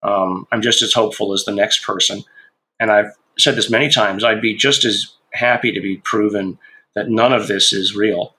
[0.03, 2.23] Um, I'm just as hopeful as the next person,
[2.79, 4.23] and I've said this many times.
[4.23, 6.59] I'd be just as happy to be proven
[6.95, 8.35] that none of this is real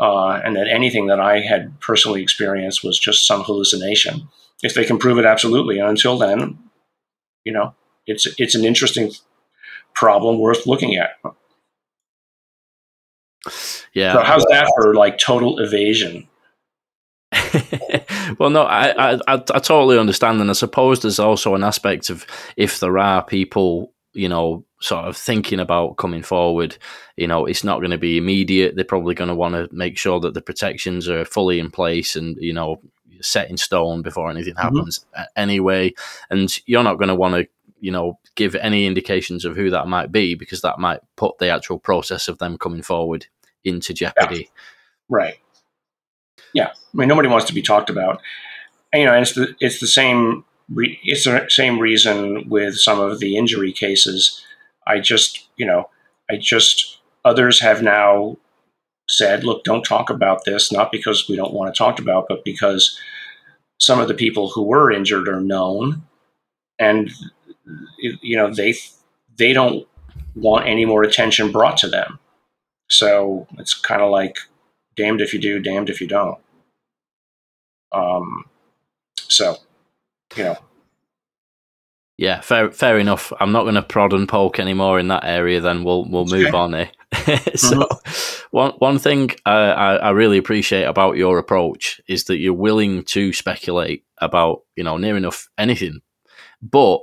[0.00, 4.28] uh, and that anything that I had personally experienced was just some hallucination.
[4.62, 5.78] If they can prove it, absolutely.
[5.78, 6.58] And until then,
[7.44, 7.74] you know,
[8.06, 9.12] it's it's an interesting
[9.94, 11.10] problem worth looking at.
[13.92, 14.14] Yeah.
[14.14, 16.28] So how's that for like total evasion?
[18.38, 22.26] well, no, I, I I totally understand, and I suppose there's also an aspect of
[22.56, 26.76] if there are people you know, sort of thinking about coming forward,
[27.16, 28.74] you know, it's not going to be immediate.
[28.74, 32.16] They're probably going to want to make sure that the protections are fully in place
[32.16, 32.80] and, you know,
[33.20, 34.76] set in stone before anything mm-hmm.
[34.76, 35.22] happens mm-hmm.
[35.36, 35.94] anyway.
[36.30, 37.48] And you're not going to want to,
[37.80, 41.48] you know, give any indications of who that might be because that might put the
[41.48, 43.26] actual process of them coming forward
[43.64, 44.36] into jeopardy.
[44.36, 44.60] Yeah.
[45.08, 45.38] Right.
[46.52, 46.68] Yeah.
[46.68, 48.20] I mean, nobody wants to be talked about.
[48.92, 53.00] And, you know, it's the, it's the same re- it's the same reason with some
[53.00, 54.44] of the injury cases.
[54.86, 55.88] I just, you know,
[56.30, 58.36] I just, others have now
[59.08, 62.44] said, look, don't talk about this, not because we don't want to talk about, but
[62.44, 62.98] because
[63.80, 66.02] some of the people who were injured are known
[66.78, 67.10] and,
[67.98, 68.74] you know, they,
[69.36, 69.86] they don't
[70.34, 72.18] want any more attention brought to them.
[72.88, 74.38] So it's kind of like
[74.96, 76.38] damned if you do, damned if you don't.
[77.92, 78.44] Um,
[79.16, 79.56] so
[80.36, 80.58] you know.
[82.22, 83.32] Yeah, fair, fair enough.
[83.40, 85.60] I'm not going to prod and poke anymore in that area.
[85.60, 86.56] Then we'll we'll move okay.
[86.56, 86.72] on.
[86.72, 86.86] Eh?
[87.56, 88.46] so, mm-hmm.
[88.56, 93.02] one one thing I, I, I really appreciate about your approach is that you're willing
[93.06, 95.98] to speculate about you know near enough anything,
[96.62, 97.00] but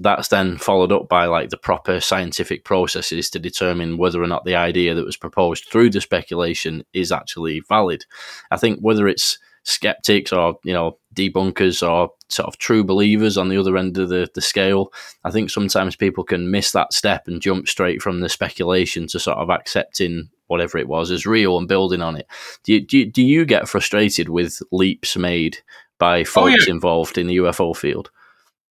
[0.00, 4.44] that's then followed up by like the proper scientific processes to determine whether or not
[4.44, 8.04] the idea that was proposed through the speculation is actually valid.
[8.50, 13.48] I think whether it's skeptics or you know debunkers or sort of true believers on
[13.48, 14.92] the other end of the, the scale.
[15.24, 19.18] I think sometimes people can miss that step and jump straight from the speculation to
[19.18, 22.26] sort of accepting whatever it was as real and building on it.
[22.64, 25.58] Do you, do you, do you get frustrated with leaps made
[25.98, 26.74] by folks oh, yeah.
[26.74, 28.10] involved in the UFO field?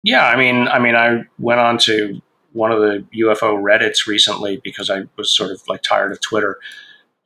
[0.03, 2.20] Yeah, I mean, I mean, I went on to
[2.53, 6.59] one of the UFO Reddits recently because I was sort of like tired of Twitter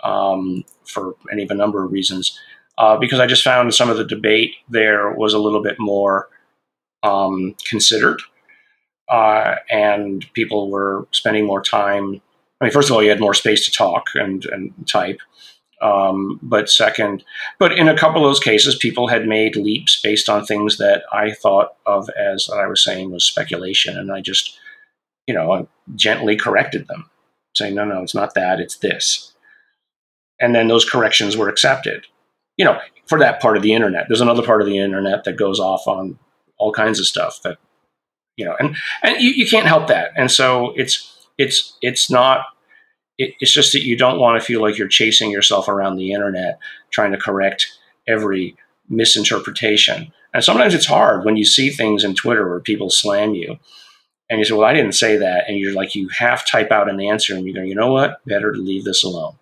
[0.02, 2.38] um, for any of a number of reasons
[2.80, 6.30] uh, because I just found some of the debate there was a little bit more
[7.02, 8.22] um, considered,
[9.10, 12.22] uh, and people were spending more time.
[12.58, 15.20] I mean, first of all, you had more space to talk and, and type.
[15.82, 17.22] Um, but second,
[17.58, 21.02] but in a couple of those cases, people had made leaps based on things that
[21.12, 24.58] I thought of as I was saying was speculation, and I just,
[25.26, 27.10] you know, gently corrected them,
[27.54, 29.34] saying, "No, no, it's not that; it's this."
[30.38, 32.06] And then those corrections were accepted
[32.60, 34.04] you know, for that part of the internet.
[34.06, 36.18] There's another part of the internet that goes off on
[36.58, 37.56] all kinds of stuff that,
[38.36, 40.10] you know, and and you, you can't help that.
[40.14, 42.44] And so it's it's it's not.
[43.16, 46.12] It, it's just that you don't want to feel like you're chasing yourself around the
[46.12, 46.58] internet
[46.90, 47.66] trying to correct
[48.06, 48.56] every
[48.90, 50.12] misinterpretation.
[50.34, 53.58] And sometimes it's hard when you see things in Twitter where people slam you.
[54.28, 55.44] And you say, well, I didn't say that.
[55.48, 58.22] And you're like, you half type out an answer and you go, you know what?
[58.26, 59.36] Better to leave this alone.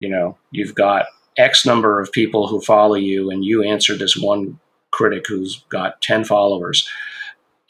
[0.00, 4.16] You know, you've got X number of people who follow you, and you answer this
[4.16, 4.58] one
[4.90, 6.88] critic who's got 10 followers,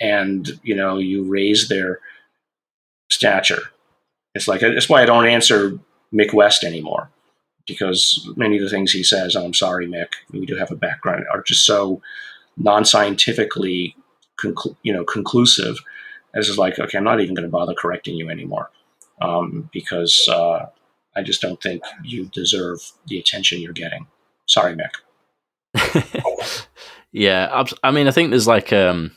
[0.01, 2.01] and you know, you raise their
[3.11, 3.62] stature.
[4.35, 5.79] It's like that's why I don't answer
[6.14, 7.11] Mick West anymore
[7.66, 11.25] because many of the things he says, I'm sorry, Mick, we do have a background,
[11.33, 12.03] are just so
[12.57, 13.94] non-scientifically,
[14.40, 15.77] conclu- you know, conclusive.
[16.35, 18.70] As is like, okay, I'm not even going to bother correcting you anymore
[19.20, 20.67] um, because uh,
[21.17, 24.06] I just don't think you deserve the attention you're getting.
[24.46, 26.67] Sorry, Mick.
[27.13, 29.13] yeah, I mean, I think there's like um,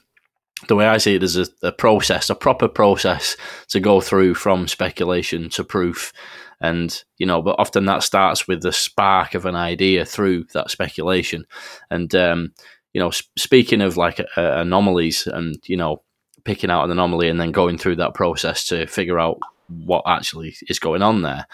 [0.67, 3.35] the way I see it, there's a, a, process, a proper process
[3.69, 6.13] to go through from speculation to proof,
[6.61, 10.71] and you know, but often that starts with the spark of an idea through that
[10.71, 11.45] speculation,
[11.89, 12.53] and um,
[12.93, 16.01] you know, sp- speaking of like anomalies, and you know,
[16.43, 20.55] picking out an anomaly and then going through that process to figure out what actually
[20.67, 21.47] is going on there.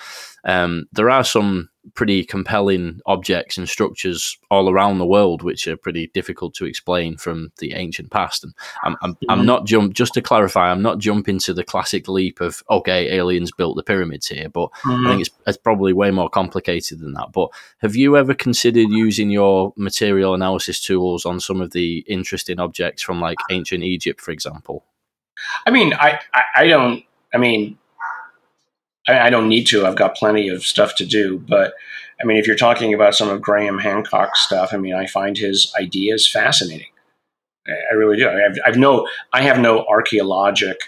[0.43, 5.77] Um, there are some pretty compelling objects and structures all around the world, which are
[5.77, 8.43] pretty difficult to explain from the ancient past.
[8.43, 9.31] And I'm, I'm, mm-hmm.
[9.31, 13.15] I'm not jump just to clarify, I'm not jumping to the classic leap of okay,
[13.15, 15.07] aliens built the pyramids here, but mm-hmm.
[15.07, 17.31] I think it's, it's probably way more complicated than that.
[17.31, 22.59] But have you ever considered using your material analysis tools on some of the interesting
[22.59, 24.85] objects from like ancient Egypt, for example?
[25.65, 27.03] I mean, I, I, I don't.
[27.33, 27.77] I mean,
[29.09, 29.85] I, I, don't need to.
[29.85, 31.39] I've got plenty of stuff to do.
[31.47, 31.73] But
[32.21, 35.37] I mean, if you're talking about some of Graham Hancock's stuff, I mean, I find
[35.37, 36.87] his ideas fascinating.
[37.67, 38.27] I, really do.
[38.27, 40.79] I have, I've no, I have no archaeologic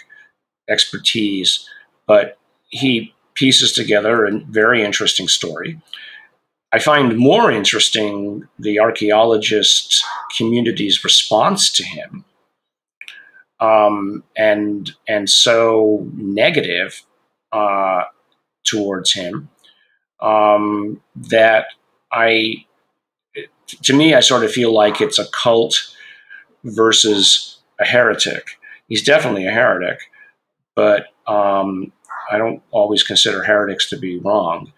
[0.68, 1.68] expertise,
[2.06, 5.80] but he pieces together a very interesting story.
[6.72, 10.02] I find more interesting the archaeologist
[10.36, 12.24] community's response to him,
[13.60, 17.02] um, and and so negative
[17.52, 18.04] uh,
[18.64, 19.48] towards him
[20.20, 21.66] um, that
[22.10, 22.64] I,
[23.82, 25.94] to me, I sort of feel like it's a cult
[26.64, 28.58] versus a heretic.
[28.88, 30.00] He's definitely a heretic,
[30.76, 31.92] but um,
[32.30, 34.72] I don't always consider heretics to be wrong.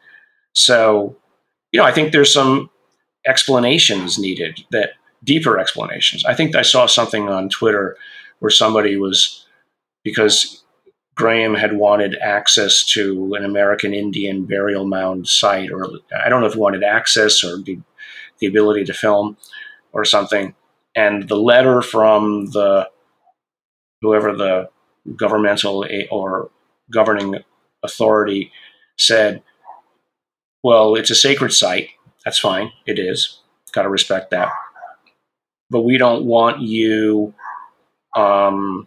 [0.55, 1.16] So,
[1.72, 2.70] you know, I think there's some
[3.27, 4.91] explanations needed that
[5.22, 6.25] deeper explanations.
[6.25, 7.97] I think I saw something on Twitter
[8.39, 9.47] where somebody was
[10.05, 10.64] because
[11.15, 15.89] Graham had wanted access to an American Indian burial mound site, or
[16.25, 17.79] I don't know if he wanted access or the,
[18.41, 19.37] the ability to film
[19.93, 20.55] or something.
[20.97, 22.89] And the letter from the
[24.01, 24.69] whoever the
[25.17, 26.51] governmental or
[26.91, 27.37] governing
[27.83, 28.51] authority
[28.99, 29.43] said,
[30.62, 31.91] "Well, it's a sacred site.
[32.25, 32.73] That's fine.
[32.87, 33.41] It is.
[33.73, 34.51] Got to respect that.
[35.71, 37.35] But we don't want you."
[38.17, 38.87] Um,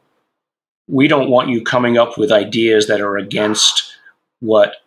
[0.87, 3.93] we don't want you coming up with ideas that are against
[4.39, 4.77] what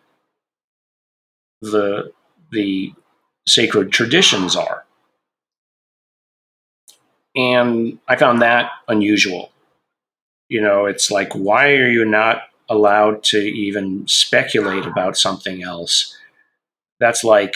[1.61, 2.11] the
[2.51, 2.93] the
[3.47, 4.85] sacred traditions are.
[7.35, 9.51] And I found that unusual.
[10.49, 16.17] You know, it's like, why are you not allowed to even speculate about something else?
[16.99, 17.55] That's like,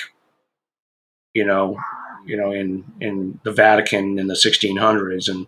[1.34, 1.78] you know,
[2.26, 5.48] you know, in in the Vatican in the 1600s, and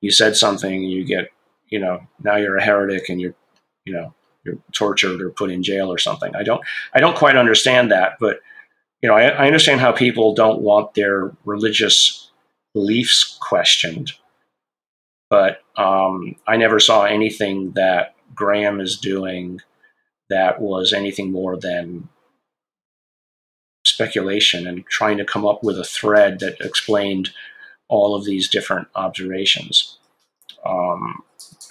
[0.00, 1.30] you said something, you get
[1.68, 3.34] you know, now you're a heretic and you're,
[3.84, 4.14] you know,
[4.44, 6.34] you're tortured or put in jail or something.
[6.36, 6.62] I don't,
[6.92, 8.40] I don't quite understand that, but
[9.02, 12.30] you know, I, I understand how people don't want their religious
[12.72, 14.12] beliefs questioned,
[15.28, 19.60] but um, I never saw anything that Graham is doing
[20.28, 22.08] that was anything more than
[23.84, 27.30] speculation and trying to come up with a thread that explained
[27.88, 29.98] all of these different observations.
[30.64, 31.22] Um,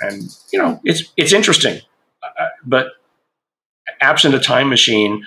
[0.01, 1.81] and you know it's it's interesting,
[2.23, 2.87] uh, but
[4.01, 5.25] absent a time machine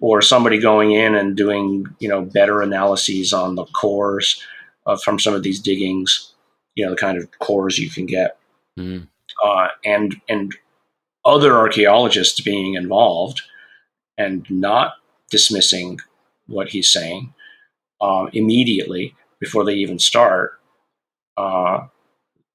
[0.00, 4.42] or somebody going in and doing you know better analyses on the cores
[4.86, 6.32] uh, from some of these diggings,
[6.74, 8.38] you know the kind of cores you can get,
[8.78, 9.06] mm.
[9.44, 10.54] uh, and and
[11.24, 13.42] other archaeologists being involved
[14.16, 14.94] and not
[15.30, 15.98] dismissing
[16.46, 17.32] what he's saying
[18.00, 20.58] um, immediately before they even start,
[21.36, 21.86] uh,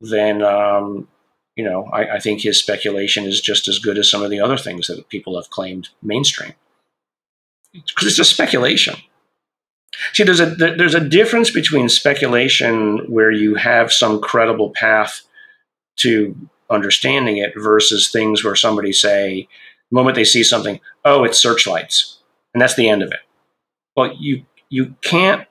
[0.01, 1.07] then um,
[1.55, 4.41] you know, I, I, think his speculation is just as good as some of the
[4.41, 6.53] other things that people have claimed mainstream.
[7.73, 8.95] Because it's just speculation.
[10.13, 15.21] See, there's a there's a difference between speculation where you have some credible path
[15.97, 16.35] to
[16.69, 19.47] understanding it versus things where somebody say,
[19.91, 22.19] the moment they see something, oh, it's searchlights,
[22.53, 23.19] and that's the end of it.
[23.95, 25.47] Well, you you can't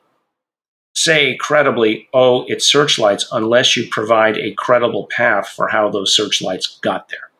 [0.94, 6.78] say credibly, oh, it's searchlights, unless you provide a credible path for how those searchlights
[6.82, 7.30] got there.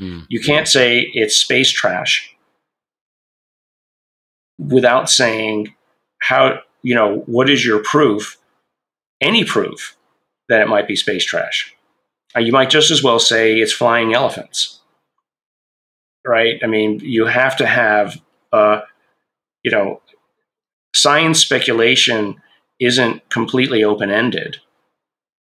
[0.00, 0.26] Mm.
[0.28, 2.34] You can't say it's space trash
[4.58, 5.74] without saying
[6.20, 8.38] how, you know, what is your proof,
[9.20, 9.96] any proof
[10.48, 11.74] that it might be space trash.
[12.34, 14.80] Uh, you might just as well say it's flying elephants,
[16.26, 16.58] right?
[16.62, 18.20] I mean, you have to have,
[18.52, 18.80] uh,
[19.62, 20.00] you know,
[20.94, 22.40] science speculation
[22.80, 24.58] isn't completely open ended.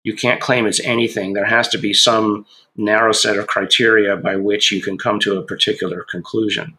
[0.03, 1.33] You can't claim it's anything.
[1.33, 5.37] There has to be some narrow set of criteria by which you can come to
[5.37, 6.77] a particular conclusion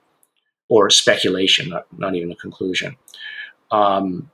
[0.69, 2.97] or speculation, not, not even a conclusion.
[3.71, 4.31] Um,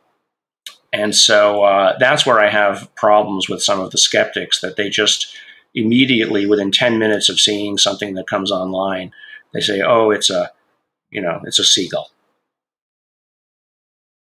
[0.93, 4.89] and so uh, that's where I have problems with some of the skeptics that they
[4.89, 5.37] just
[5.75, 9.12] immediately, within 10 minutes of seeing something that comes online,
[9.53, 10.51] they say, oh, it's a,
[11.11, 12.11] you know, it's a seagull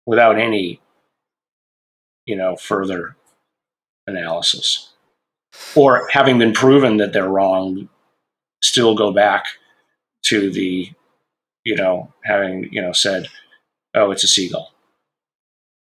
[0.05, 0.81] without any
[2.29, 3.15] you know, further
[4.05, 4.93] analysis.
[5.75, 7.89] Or having been proven that they're wrong,
[8.61, 9.45] still go back
[10.25, 10.91] to the,
[11.63, 13.25] you know, having, you know, said,
[13.95, 14.71] oh, it's a seagull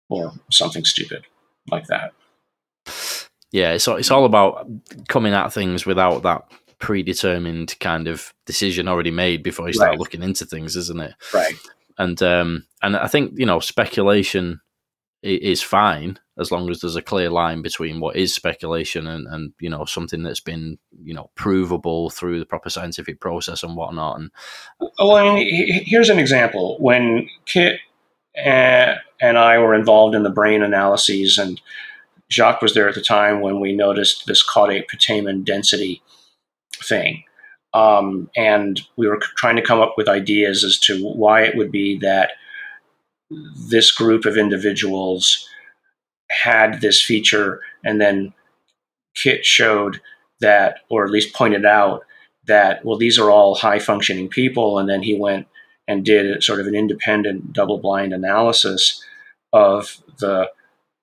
[0.09, 1.23] or something stupid
[1.71, 2.11] like that.
[3.53, 4.67] Yeah, it's it's all about
[5.07, 9.99] coming at things without that predetermined kind of decision already made before you start Right.
[9.99, 11.13] looking into things, isn't it?
[11.33, 11.55] Right.
[11.97, 14.59] And um, and I think you know speculation
[15.23, 19.53] is fine as long as there's a clear line between what is speculation and, and
[19.59, 24.19] you know something that's been you know provable through the proper scientific process and whatnot.
[24.19, 24.31] And
[24.99, 26.77] Well, I mean, he- he- here's an example.
[26.79, 27.79] When Kit
[28.37, 31.61] uh, and I were involved in the brain analyses, and
[32.29, 36.01] Jacques was there at the time when we noticed this caudate putamen density
[36.83, 37.23] thing.
[37.73, 41.71] Um, and we were trying to come up with ideas as to why it would
[41.71, 42.31] be that
[43.69, 45.47] this group of individuals
[46.29, 48.33] had this feature, and then
[49.15, 50.01] Kit showed
[50.41, 52.03] that, or at least pointed out,
[52.47, 54.77] that well these are all high functioning people.
[54.77, 55.47] And then he went
[55.87, 59.03] and did sort of an independent double blind analysis
[59.53, 60.49] of the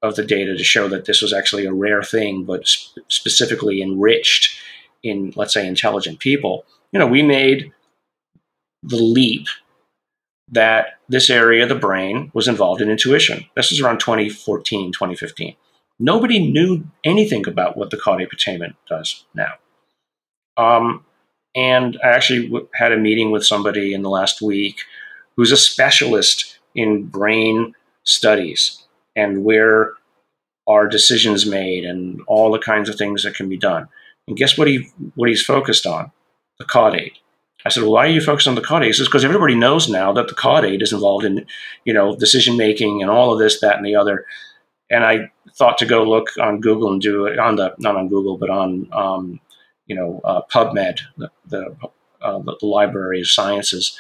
[0.03, 3.81] of the data to show that this was actually a rare thing but sp- specifically
[3.81, 4.59] enriched
[5.03, 6.65] in let's say intelligent people.
[6.93, 7.73] You know we made
[8.83, 9.47] the leap
[10.51, 15.57] that this area of the brain was involved in intuition this was around 2014 2015
[15.99, 19.53] nobody knew anything about what the caudate putamen does now
[20.57, 21.05] um,
[21.55, 24.81] and I actually w- had a meeting with somebody in the last week
[25.37, 27.75] who's a specialist in brain
[28.05, 28.83] studies
[29.15, 29.93] and where
[30.67, 33.89] are decisions made and all the kinds of things that can be done.
[34.29, 36.13] And guess what he what he's focused on?
[36.59, 37.15] The caudate.
[37.65, 38.87] I said, well, why are you focused on the caudate?
[38.87, 41.47] He says, because everybody knows now that the caudate is involved in,
[41.85, 44.27] you know, decision making and all of this, that, and the other.
[44.91, 48.09] And I thought to go look on Google and do it on the not on
[48.09, 49.41] Google, but on um,
[49.87, 51.77] you know uh, PubMed, the the,
[52.21, 53.99] uh, the Library of Sciences,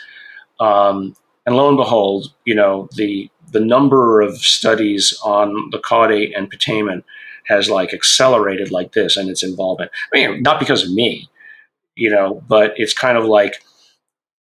[0.61, 6.33] um, and lo and behold, you know the the number of studies on the caudate
[6.37, 7.03] and putamen
[7.47, 9.91] has like accelerated like this, and its involvement.
[10.15, 11.29] I mean, not because of me,
[11.97, 13.63] you know, but it's kind of like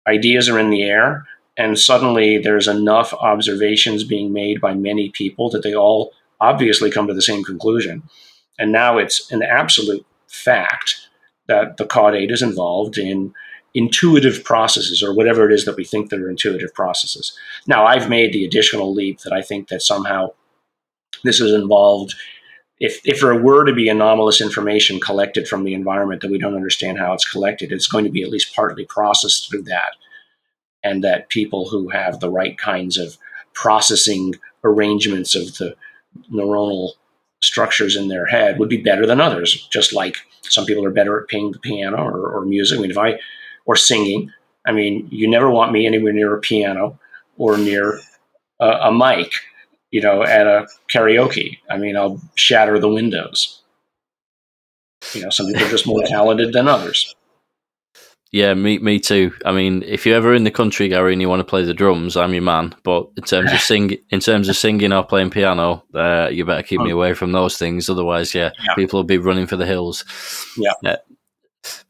[0.06, 1.26] ideas are in the air,
[1.56, 7.06] and suddenly there's enough observations being made by many people that they all obviously come
[7.06, 8.02] to the same conclusion,
[8.58, 11.08] and now it's an absolute fact
[11.46, 13.34] that the caudate is involved in
[13.74, 17.36] intuitive processes or whatever it is that we think that are intuitive processes.
[17.66, 20.32] Now, I've made the additional leap that I think that somehow
[21.24, 22.14] this is involved.
[22.82, 26.56] If, if there were to be anomalous information collected from the environment that we don't
[26.56, 29.92] understand how it's collected, it's going to be at least partly processed through that.
[30.82, 33.16] And that people who have the right kinds of
[33.54, 35.76] processing arrangements of the
[36.28, 36.94] neuronal
[37.40, 41.20] structures in their head would be better than others, just like some people are better
[41.20, 42.78] at playing the piano or, or music.
[42.78, 43.20] I mean, if I
[43.64, 44.32] or singing,
[44.66, 46.98] I mean, you never want me anywhere near a piano
[47.36, 48.00] or near
[48.58, 49.32] a, a mic,
[49.92, 51.58] you know, at a karaoke.
[51.70, 53.62] I mean, I'll shatter the windows.
[55.14, 57.14] You know, some people are just more talented than others.
[58.32, 59.32] yeah, me me too.
[59.44, 61.74] I mean, if you're ever in the country, Garry, and you want to play the
[61.74, 62.74] drums, I'm your man.
[62.82, 66.62] But in terms of sing, in terms of singing or playing piano, uh, you better
[66.62, 67.90] keep me away from those things.
[67.90, 68.74] Otherwise, yeah, Yeah.
[68.74, 70.04] people will be running for the hills.
[70.56, 70.96] Yeah.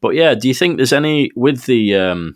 [0.01, 2.35] But yeah, do you think there's any with the um,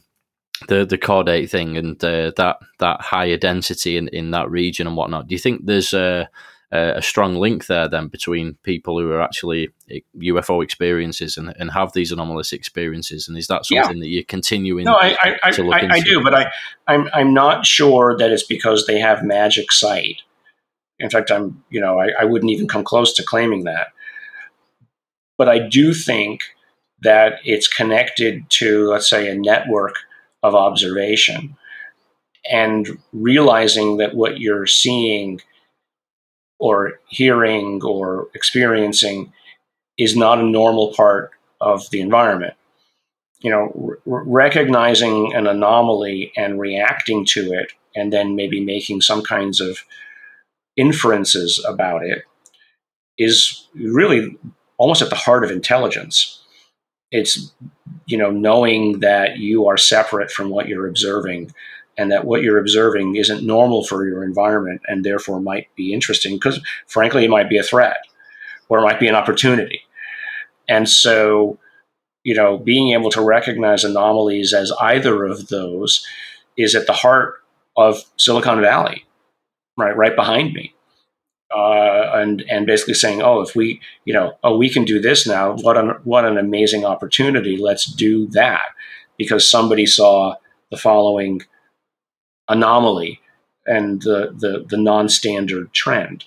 [0.67, 4.95] the the caudate thing and uh, that that higher density in, in that region and
[4.95, 5.27] whatnot?
[5.27, 6.29] Do you think there's a,
[6.71, 9.69] a strong link there then between people who are actually
[10.17, 13.27] UFO experiences and, and have these anomalous experiences?
[13.27, 13.83] And is that Yeah.
[13.83, 14.85] something that you're continuing?
[14.85, 16.51] No, I, I, I, to look I, I do, but I,
[16.87, 20.21] I'm, I'm not sure that it's because they have magic sight.
[20.99, 23.89] In fact, I'm, you know, I, I wouldn't even come close to claiming that.
[25.37, 26.41] But I do think
[27.01, 29.93] that it's connected to, let's say, a network
[30.43, 31.55] of observation
[32.49, 35.41] and realizing that what you're seeing
[36.59, 39.33] or hearing or experiencing
[39.97, 42.53] is not a normal part of the environment
[43.41, 49.21] you know, r- recognizing an anomaly and reacting to it, and then maybe making some
[49.21, 49.79] kinds of
[50.75, 52.23] inferences about it,
[53.17, 54.37] is really
[54.77, 56.36] almost at the heart of intelligence.
[57.11, 57.51] It's,
[58.05, 61.51] you know, knowing that you are separate from what you're observing
[61.97, 66.35] and that what you're observing isn't normal for your environment and therefore might be interesting
[66.35, 67.97] because, frankly, it might be a threat
[68.69, 69.81] or it might be an opportunity.
[70.67, 71.57] And so,
[72.23, 76.05] you know, being able to recognize anomalies as either of those
[76.57, 77.35] is at the heart
[77.77, 79.05] of Silicon Valley,
[79.77, 80.73] right, right behind me,
[81.53, 85.25] uh, and and basically saying, oh, if we, you know, oh, we can do this
[85.25, 85.55] now.
[85.55, 87.57] What an what an amazing opportunity!
[87.57, 88.65] Let's do that
[89.17, 90.35] because somebody saw
[90.71, 91.41] the following
[92.49, 93.21] anomaly
[93.65, 96.25] and the the, the non-standard trend.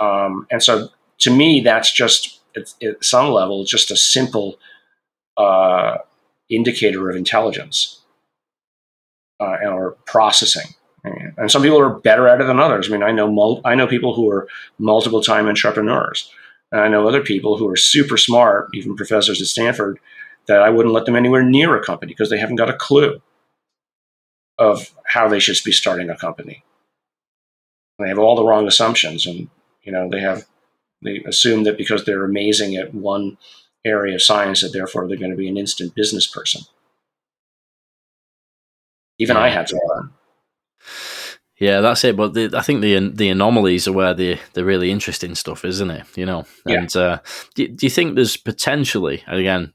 [0.00, 4.58] Um, and so, to me, that's just at, at some level just a simple
[5.36, 5.98] uh,
[6.48, 8.00] indicator of intelligence
[9.40, 10.74] uh, or processing.
[11.04, 12.88] And some people are better at it than others.
[12.88, 14.48] I mean, I know mul- I know people who are
[14.78, 16.30] multiple time entrepreneurs,
[16.70, 19.98] and I know other people who are super smart, even professors at Stanford,
[20.46, 23.20] that I wouldn't let them anywhere near a company because they haven't got a clue
[24.58, 26.62] of how they should be starting a company.
[27.98, 29.48] And they have all the wrong assumptions, and
[29.82, 30.46] you know they have
[31.02, 33.38] they assume that because they're amazing at one
[33.84, 36.62] area of science that therefore they're going to be an instant business person.
[39.18, 40.12] Even I had to learn.
[41.58, 42.16] Yeah, that's it.
[42.16, 45.90] But the, I think the the anomalies are where the the really interesting stuff, isn't
[45.90, 46.06] it?
[46.16, 46.78] You know, Yeah.
[46.80, 47.18] and uh,
[47.54, 49.72] do, do you think there's potentially, and again,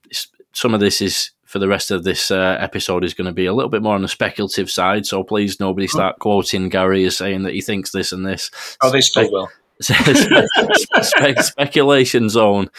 [0.53, 3.45] some of this is for the rest of this uh, episode is going to be
[3.45, 5.05] a little bit more on the speculative side.
[5.05, 8.51] So please, nobody start quoting Garry as saying that he thinks this and this.
[8.82, 9.49] Oh, they still will.
[9.82, 12.70] Spe- speculation zone.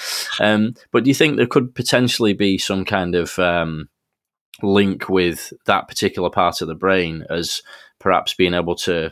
[0.40, 3.88] Um, but do you think there could potentially be some kind of um,
[4.62, 7.62] link with that particular part of the brain as
[7.98, 9.10] perhaps being able to,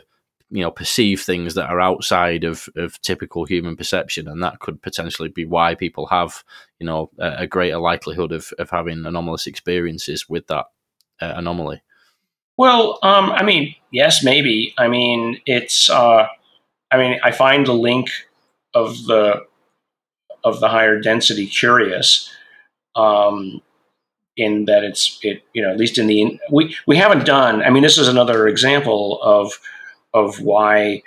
[0.49, 4.81] you know, perceive things that are outside of, of typical human perception, and that could
[4.81, 6.43] potentially be why people have,
[6.79, 10.65] you know, a, a greater likelihood of, of having anomalous experiences with that
[11.21, 11.81] uh, anomaly.
[12.57, 14.73] Well, um, I mean, yes, maybe.
[14.77, 15.89] I mean, it's.
[15.89, 16.27] Uh,
[16.89, 18.09] I mean, I find the link
[18.73, 19.45] of the
[20.43, 22.31] of the higher density curious,
[22.95, 23.61] um,
[24.37, 25.43] in that it's it.
[25.53, 27.61] You know, at least in the we we haven't done.
[27.61, 29.59] I mean, this is another example of
[30.13, 31.03] of why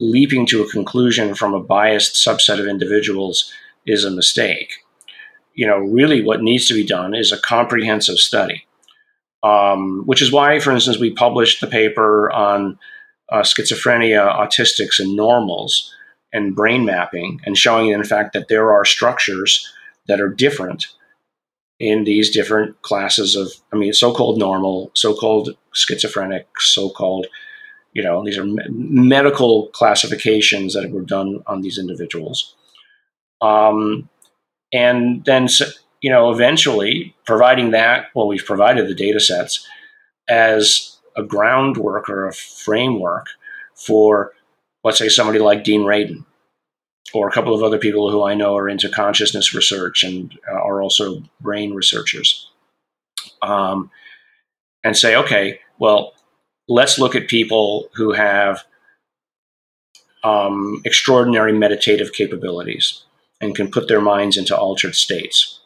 [0.00, 3.52] leaping to a conclusion from a biased subset of individuals
[3.86, 4.72] is a mistake.
[5.54, 8.64] You know, really, what needs to be done is a comprehensive study
[9.42, 12.78] um, which is why, for instance, we published the paper on
[13.30, 15.94] uh, schizophrenia, autistics, and normals
[16.32, 19.66] and brain mapping, and showing, in fact, that there are structures
[20.08, 20.88] that are different
[21.80, 27.26] in these different classes of, I mean, so called normal, so called schizophrenic, so called,
[27.92, 32.54] you know, these are me- medical classifications that were done on these individuals.
[33.40, 34.08] Um,
[34.72, 35.48] and then
[36.00, 39.66] you know, eventually providing that, well, we've provided the data sets
[40.28, 43.26] as a groundwork or a framework
[43.74, 44.32] for,
[44.84, 46.24] let's say, somebody like Dean Radin
[47.14, 50.54] or a couple of other people who I know are into consciousness research and uh,
[50.54, 52.50] are also brain researchers.
[53.42, 53.90] Um,
[54.84, 56.14] and say, okay, well,
[56.68, 58.64] let's look at people who have
[60.24, 63.02] um, extraordinary meditative capabilities
[63.40, 65.58] and can put their minds into altered states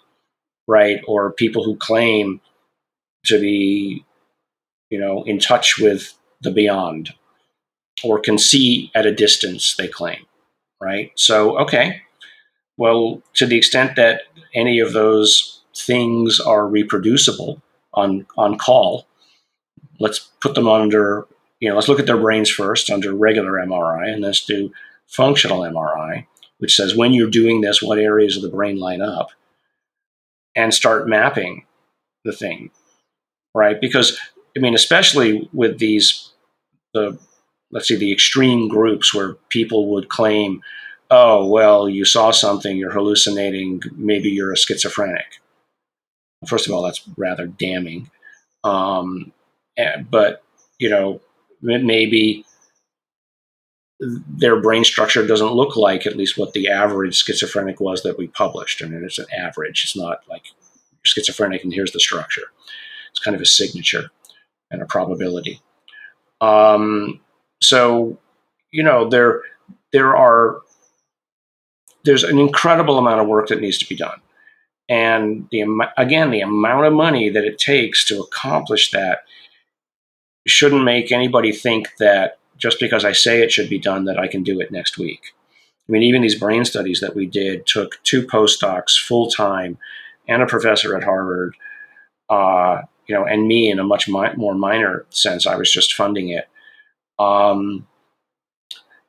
[0.67, 1.01] right?
[1.07, 2.41] Or people who claim
[3.27, 4.05] to be,
[4.91, 7.11] you know, in touch with the beyond
[8.05, 10.25] or can see at a distance, they claim,
[10.83, 11.13] right?
[11.15, 12.03] So, okay,
[12.77, 14.23] well, to the extent that
[14.55, 17.63] any of those things are reproducible
[17.95, 19.07] on, on call,
[20.01, 21.27] let's put them under,
[21.61, 24.73] you know, let's look at their brains first under regular MRI and let's do
[25.07, 26.27] functional MRI,
[26.59, 29.29] which says when you're doing this, what areas of the brain line up
[30.57, 31.65] and start mapping
[32.25, 32.71] the thing,
[33.55, 33.81] right?
[33.81, 34.19] Because
[34.57, 36.31] I mean, especially with these
[36.95, 37.19] the
[37.73, 40.63] let's say the extreme groups where people would claim,
[41.11, 45.41] oh well, you saw something, you're hallucinating, maybe you're a schizophrenic.
[46.47, 48.11] First of all, that's rather damning.
[48.63, 49.33] Um,
[50.11, 50.45] but
[50.79, 51.21] you know,
[51.61, 52.45] maybe
[54.01, 58.27] their brain structure doesn't look like at least what the average schizophrenic was that we
[58.27, 58.83] published.
[58.83, 59.85] I mean, it's an average.
[59.85, 60.43] It's not like
[61.03, 62.43] schizophrenic and here's the structure.
[63.11, 64.11] It's kind of a signature
[64.71, 65.61] and a probability.
[66.41, 67.21] Um,
[67.63, 68.19] so,
[68.71, 69.43] you know, there
[69.93, 70.61] there are
[72.05, 74.21] there's an incredible amount of work that needs to be done,
[74.89, 75.65] and the
[75.97, 79.21] again the amount of money that it takes to accomplish that
[80.47, 84.29] shouldn't make anybody think that just because I say it should be done that I
[84.29, 85.35] can do it next week.
[85.89, 89.79] I mean, even these brain studies that we did took two postdocs full time
[90.29, 91.57] and a professor at Harvard,
[92.31, 95.47] uh, you know, and me in a much mi- more minor sense.
[95.47, 96.49] I was just funding it.
[97.23, 97.87] Um,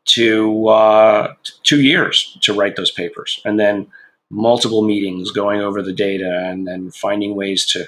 [0.05, 1.33] to uh,
[1.63, 3.87] two years to write those papers, and then
[4.29, 7.87] multiple meetings going over the data, and then finding ways to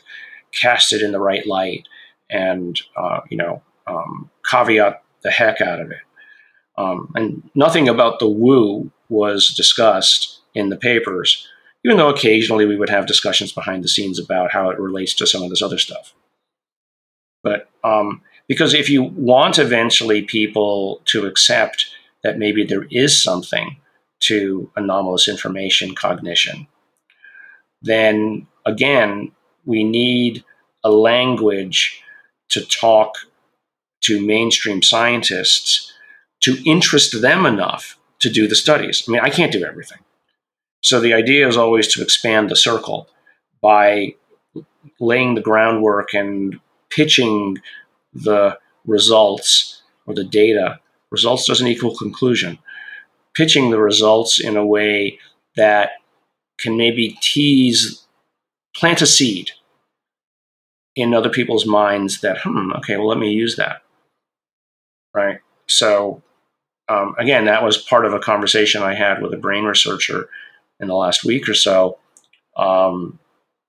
[0.51, 1.87] cast it in the right light,
[2.29, 6.05] and uh, you know, um, caveat the heck out of it.
[6.77, 11.47] Um, and nothing about the woo was discussed in the papers,
[11.83, 15.27] even though occasionally we would have discussions behind the scenes about how it relates to
[15.27, 16.13] some of this other stuff.
[17.43, 21.87] But um, because if you want eventually people to accept
[22.23, 23.77] that maybe there is something
[24.21, 26.67] to anomalous information cognition,
[27.81, 29.31] then again,
[29.65, 30.43] we need
[30.83, 32.01] a language
[32.49, 33.15] to talk
[34.01, 35.91] to mainstream scientists
[36.41, 39.03] to interest them enough to do the studies.
[39.07, 39.99] I mean, I can't do everything.
[40.81, 43.09] So the idea is always to expand the circle
[43.61, 44.15] by
[44.99, 46.59] laying the groundwork and
[46.91, 47.57] pitching
[48.15, 50.79] the results or the data.
[51.11, 52.57] Results doesn't equal conclusion.
[53.35, 55.19] Pitching the results in a way
[55.55, 55.91] that
[56.57, 58.05] can maybe tease,
[58.75, 59.51] plant a seed
[60.95, 63.81] in other people's minds that, hmm, okay, well, let me use that.
[65.13, 65.39] Right.
[65.67, 66.23] So,
[66.87, 70.29] um, again, that was part of a conversation I had with a brain researcher
[70.79, 71.97] in the last week or so
[72.57, 73.19] um,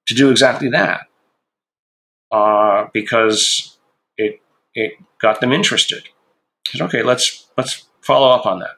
[0.07, 1.03] to do exactly that
[2.31, 3.76] uh, because
[4.77, 6.05] it got them interested.
[6.68, 8.77] I said, okay, let's let's follow up on that.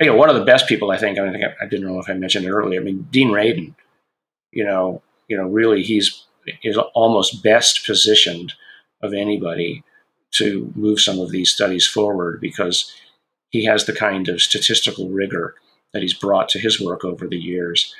[0.00, 1.18] You know, one of the best people I think.
[1.18, 2.80] I think I, I didn't know if I mentioned it earlier.
[2.80, 3.74] I mean, Dean Radin.
[4.50, 6.26] You know, you know, really, he's
[6.62, 8.52] is almost best positioned
[9.00, 9.84] of anybody
[10.32, 12.92] to move some of these studies forward because
[13.50, 15.54] he has the kind of statistical rigor
[15.92, 17.94] that he's brought to his work over the years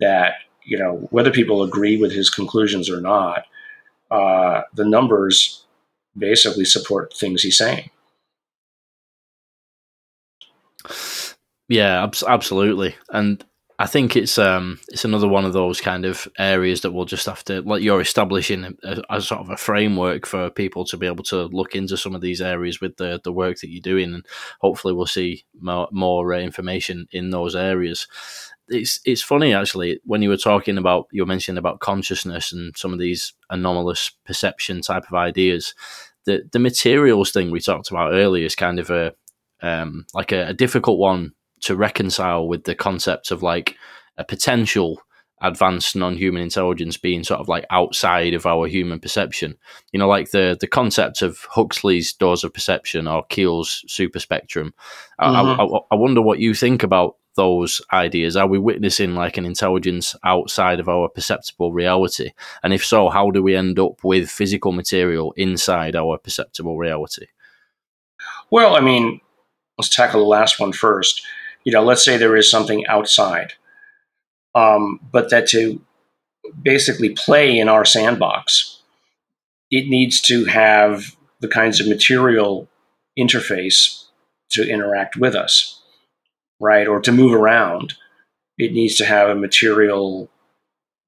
[0.00, 0.34] that
[0.64, 3.44] you know whether people agree with his conclusions or not
[4.10, 5.65] uh, the numbers
[6.16, 7.90] basically support things he's saying
[11.68, 13.44] yeah absolutely and
[13.78, 17.26] I think it's um it's another one of those kind of areas that we'll just
[17.26, 21.06] have to like you're establishing a, a, sort of a framework for people to be
[21.06, 24.14] able to look into some of these areas with the the work that you're doing,
[24.14, 24.24] and
[24.60, 28.06] hopefully we'll see more more uh, information in those areas.
[28.68, 32.74] It's it's funny actually when you were talking about you were mentioning about consciousness and
[32.76, 35.74] some of these anomalous perception type of ideas.
[36.26, 39.14] The the materials thing we talked about earlier is kind of a
[39.62, 43.76] um, like a, a difficult one to reconcile with the concept of like
[44.18, 45.00] a potential
[45.42, 49.54] advanced non-human intelligence being sort of like outside of our human perception
[49.92, 54.72] you know like the the concept of huxley's doors of perception or keel's super spectrum
[55.20, 55.60] mm-hmm.
[55.60, 58.36] I, I, I, wonder what you think about those ideas?
[58.36, 62.32] Are we witnessing like an intelligence outside of our perceptible reality?
[62.62, 67.26] And if so how do we end up with physical material inside our perceptible reality?
[68.50, 69.20] Well i mean
[69.78, 71.22] let's tackle the last one first.
[71.64, 73.54] You know, let's say there is something outside,
[74.54, 75.80] um, but that to
[76.62, 78.82] basically play in our sandbox,
[79.70, 82.68] it needs to have the kinds of material
[83.18, 84.04] interface
[84.50, 85.75] to interact with us,
[86.60, 86.86] right?
[86.86, 87.94] Or to move around.
[88.58, 90.30] It needs to have a material,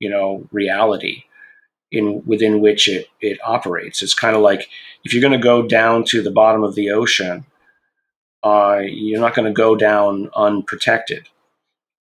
[0.01, 1.25] you know, reality
[1.91, 4.03] in within which it it operates.
[4.03, 4.69] It's kind of like
[5.05, 7.47] if you're going to go down to the bottom of the ocean
[8.43, 11.29] uh, you're not going to go down unprotected.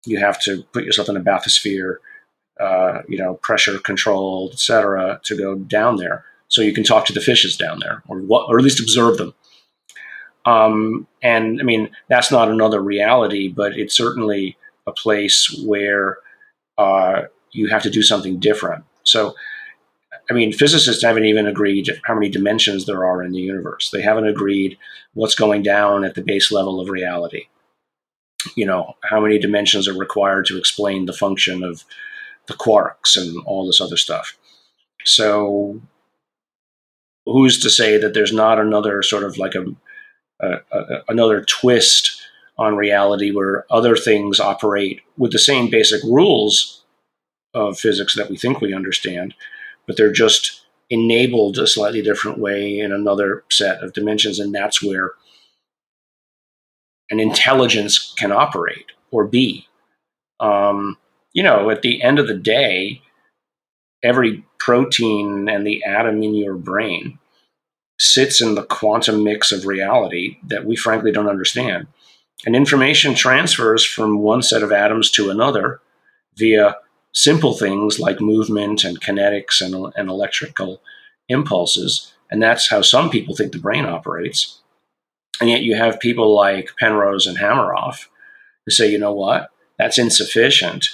[0.04, 1.96] You have to put yourself in a bathysphere,
[2.60, 6.24] uh, you know, pressure controlled, etc., to go down there.
[6.48, 9.16] So you can talk to the fishes down there, or what, or at least observe
[9.16, 9.34] them.
[10.46, 16.18] Um, and I mean, that's not another reality, but it's certainly a place where
[16.76, 17.22] uh,
[17.52, 18.84] you have to do something different.
[19.04, 19.34] So
[20.30, 23.90] I mean, physicists haven't even agreed how many dimensions there are in the universe.
[23.90, 24.78] They haven't agreed
[25.12, 27.46] what's going down at the base level of reality.
[28.56, 31.84] You know, how many dimensions are required to explain the function of
[32.46, 34.36] the quarks and all this other stuff.
[35.04, 35.80] So,
[37.26, 39.64] who's to say that there's not another sort of like a,
[41.08, 42.20] another twist
[42.56, 46.84] on reality where other things operate with the same basic rules
[47.52, 49.34] of physics that we think we understand,
[49.86, 54.38] but they're just enabled a slightly different way in another set of dimensions.
[54.38, 55.12] And that's where
[57.10, 59.66] an intelligence can operate or be.
[60.40, 60.98] Um,
[61.32, 63.02] you know, at the end of the day,
[64.02, 67.18] every protein and the atom in your brain
[68.04, 71.86] sits in the quantum mix of reality that we frankly don't understand.
[72.46, 75.80] And information transfers from one set of atoms to another
[76.36, 76.76] via
[77.12, 80.82] simple things like movement and kinetics and, and electrical
[81.28, 82.12] impulses.
[82.30, 84.60] And that's how some people think the brain operates.
[85.40, 88.06] And yet you have people like Penrose and Hameroff
[88.66, 90.88] who say, you know what, that's insufficient.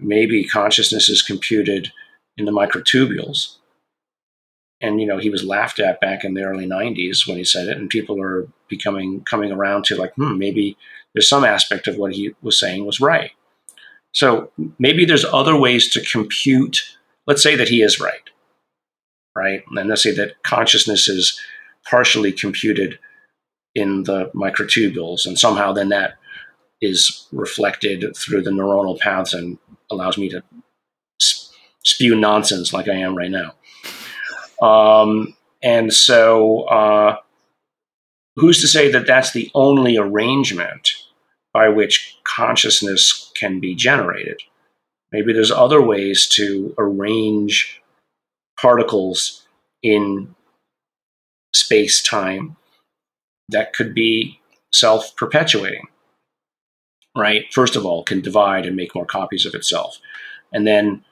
[0.00, 1.92] Maybe consciousness is computed
[2.36, 3.57] in the microtubules.
[4.80, 7.68] And you know, he was laughed at back in the early '90s when he said
[7.68, 10.76] it, and people are becoming coming around to like, hmm, maybe
[11.14, 13.32] there's some aspect of what he was saying was right.
[14.12, 16.82] So maybe there's other ways to compute.
[17.26, 18.30] Let's say that he is right,
[19.36, 19.62] right?
[19.76, 21.40] And let's say that consciousness is
[21.84, 22.98] partially computed
[23.74, 26.14] in the microtubules, and somehow then that
[26.80, 29.58] is reflected through the neuronal paths and
[29.90, 30.42] allows me to
[31.84, 33.54] spew nonsense like I am right now.
[34.62, 37.16] Um, and so, uh,
[38.36, 40.90] who's to say that that's the only arrangement
[41.52, 44.40] by which consciousness can be generated?
[45.12, 47.80] Maybe there's other ways to arrange
[48.60, 49.46] particles
[49.82, 50.34] in
[51.54, 52.56] space time
[53.48, 54.40] that could be
[54.72, 55.86] self perpetuating,
[57.16, 57.44] right?
[57.52, 59.98] First of all, can divide and make more copies of itself.
[60.52, 61.04] And then,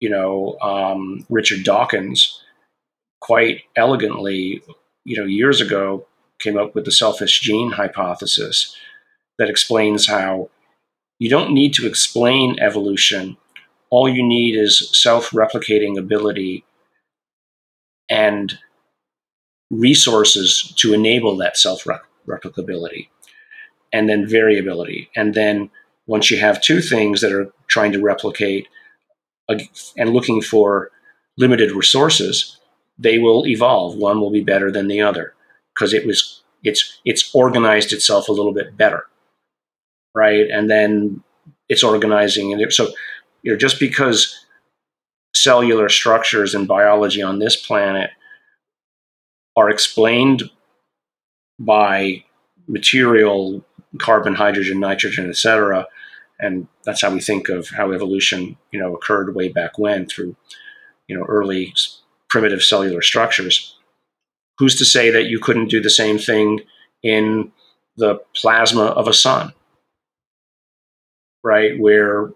[0.00, 2.42] you know, um, Richard Dawkins
[3.20, 4.62] quite elegantly,
[5.04, 6.06] you know, years ago
[6.38, 8.76] came up with the selfish gene hypothesis
[9.38, 10.50] that explains how
[11.18, 13.36] you don't need to explain evolution.
[13.90, 16.64] All you need is self replicating ability
[18.08, 18.58] and
[19.70, 21.84] resources to enable that self
[22.26, 23.08] replicability
[23.92, 25.10] and then variability.
[25.16, 25.70] And then
[26.06, 28.68] once you have two things that are trying to replicate
[29.48, 30.90] and looking for
[31.36, 32.58] limited resources,
[32.98, 33.96] they will evolve.
[33.96, 35.34] One will be better than the other
[35.74, 39.06] because it was it's it's organized itself a little bit better,
[40.14, 40.46] right?
[40.50, 41.22] And then
[41.68, 42.88] it's organizing, and it, so
[43.42, 44.44] you know just because
[45.34, 48.10] cellular structures and biology on this planet
[49.56, 50.42] are explained
[51.58, 52.24] by
[52.66, 53.64] material,
[53.98, 55.86] carbon, hydrogen, nitrogen, etc.
[56.40, 60.36] And that's how we think of how evolution, you know, occurred way back when through,
[61.08, 61.74] you know, early
[62.28, 63.76] primitive cellular structures.
[64.58, 66.60] Who's to say that you couldn't do the same thing
[67.02, 67.52] in
[67.96, 69.52] the plasma of a sun?
[71.42, 72.30] Right, where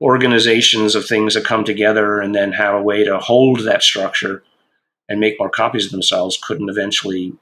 [0.00, 4.42] organizations of things that come together and then have a way to hold that structure
[5.08, 7.34] and make more copies of themselves couldn't eventually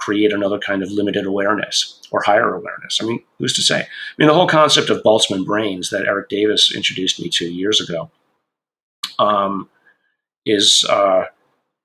[0.00, 2.98] create another kind of limited awareness or higher awareness.
[3.00, 3.80] I mean, who's to say?
[3.80, 3.86] I
[4.18, 8.10] mean, the whole concept of Boltzmann brains that Eric Davis introduced me to years ago
[9.18, 9.68] um,
[10.46, 11.24] is uh,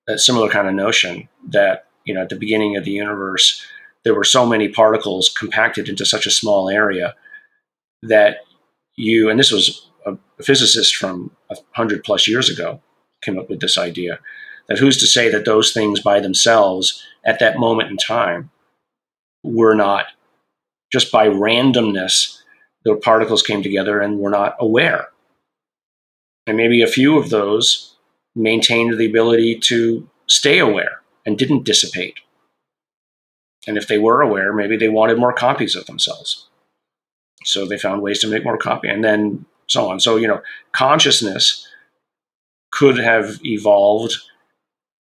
[0.07, 3.63] a similar kind of notion that, you know, at the beginning of the universe,
[4.03, 7.15] there were so many particles compacted into such a small area
[8.01, 8.37] that
[8.95, 12.81] you, and this was a physicist from a hundred plus years ago,
[13.21, 14.19] came up with this idea
[14.67, 18.51] that who's to say that those things by themselves at that moment in time
[19.43, 20.05] were not
[20.91, 22.39] just by randomness
[22.83, 25.07] the particles came together and were not aware.
[26.45, 27.95] And maybe a few of those
[28.35, 32.19] maintained the ability to stay aware and didn't dissipate.
[33.67, 36.47] And if they were aware maybe they wanted more copies of themselves.
[37.43, 39.99] So they found ways to make more copy and then so on.
[39.99, 40.41] So you know
[40.71, 41.67] consciousness
[42.71, 44.15] could have evolved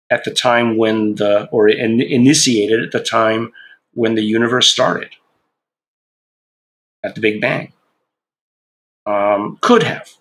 [0.09, 3.51] at the time when the, or in, initiated at the time
[3.93, 5.09] when the universe started
[7.03, 7.71] at the Big Bang.
[9.05, 10.11] Um, could have.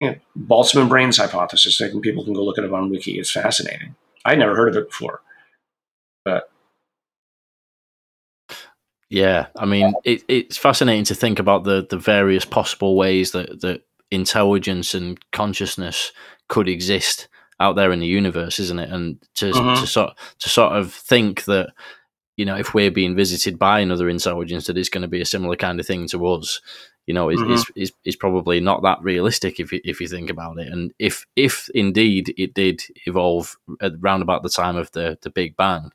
[0.00, 1.80] You know, Boltzmann brains hypothesis.
[1.80, 3.18] I think people can go look at it up on Wiki.
[3.18, 3.96] It's fascinating.
[4.24, 5.20] I'd never heard of it before,
[6.24, 6.50] but
[9.10, 13.62] yeah, I mean, it, it's fascinating to think about the the various possible ways that
[13.62, 16.12] that intelligence and consciousness
[16.48, 17.28] could exist
[17.60, 18.90] out there in the universe, isn't it?
[18.90, 19.80] And to mm-hmm.
[19.80, 21.70] to sort to sort of think that
[22.36, 25.26] you know if we're being visited by another intelligence, that it's going to be a
[25.26, 26.60] similar kind of thing to us.
[27.06, 27.52] You know, is, mm-hmm.
[27.52, 30.68] is, is, is probably not that realistic if you, if you think about it.
[30.68, 35.56] And if if indeed it did evolve around about the time of the the Big
[35.56, 35.90] Bang,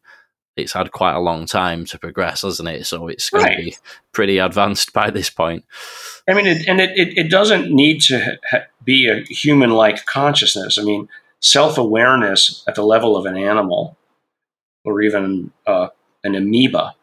[0.56, 2.86] it's had quite a long time to progress, hasn't it?
[2.86, 3.58] So it's going right.
[3.58, 3.78] to be
[4.12, 5.66] pretty advanced by this point.
[6.28, 10.06] I mean, it, and it, it, it, doesn't need to ha- be a human like
[10.06, 10.78] consciousness.
[10.78, 11.10] I mean,
[11.44, 13.98] self awareness at the level of an animal
[14.86, 15.90] or even uh,
[16.24, 16.96] an amoeba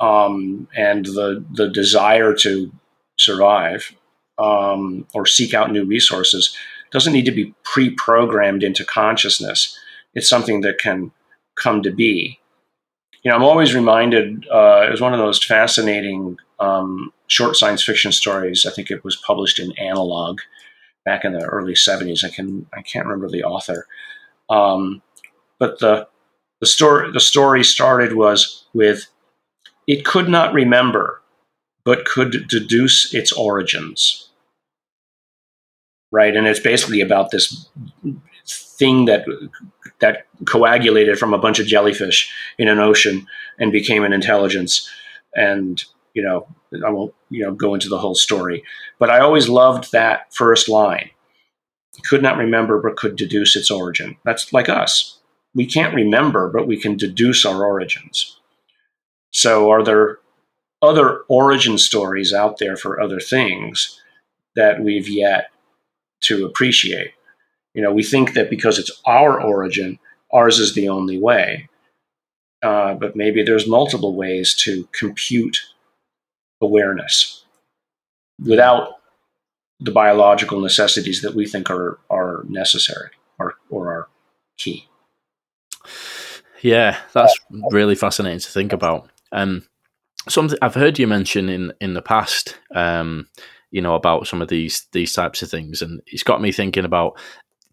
[0.00, 2.72] um, and the, the desire to
[3.18, 3.94] survive
[4.38, 6.56] um, or seek out new resources
[6.90, 9.78] doesn't need to be pre programmed into consciousness.
[10.14, 11.12] It's something that can
[11.56, 12.38] come to be.
[13.22, 17.82] You know, I'm always reminded, uh, it was one of those fascinating um, short science
[17.82, 18.66] fiction stories.
[18.66, 20.40] I think it was published in Analog
[21.04, 22.24] back in the early 70s.
[22.24, 23.86] I can I can't remember the author,
[24.48, 25.02] um,
[25.58, 26.08] but the
[26.60, 29.06] the story the story started was with
[29.86, 31.20] it could not remember,
[31.84, 34.30] but could deduce its origins.
[36.10, 37.68] Right, and it's basically about this
[38.46, 39.24] thing that
[40.00, 43.26] that coagulated from a bunch of jellyfish in an ocean
[43.58, 44.88] and became an intelligence
[45.34, 45.84] and
[46.14, 46.46] you know,
[46.86, 48.62] I won't, you know, go into the whole story,
[49.00, 51.10] but I always loved that first line.
[52.08, 54.16] could not remember but could deduce its origin.
[54.24, 55.18] That's like us.
[55.54, 58.38] We can't remember, but we can deduce our origins.
[59.32, 60.18] So, are there
[60.80, 64.00] other origin stories out there for other things
[64.54, 65.50] that we've yet
[66.22, 67.12] to appreciate?
[67.74, 69.98] You know, we think that because it's our origin,
[70.32, 71.68] ours is the only way.
[72.62, 75.58] Uh, but maybe there's multiple ways to compute
[76.60, 77.44] awareness
[78.42, 78.94] without
[79.80, 84.08] the biological necessities that we think are are necessary or or are
[84.56, 84.88] key.
[86.62, 87.36] Yeah, that's
[87.70, 89.10] really fascinating to think about.
[89.32, 89.66] Um,
[90.28, 93.28] something I've heard you mention in in the past, um,
[93.70, 96.84] you know, about some of these these types of things, and it's got me thinking
[96.84, 97.18] about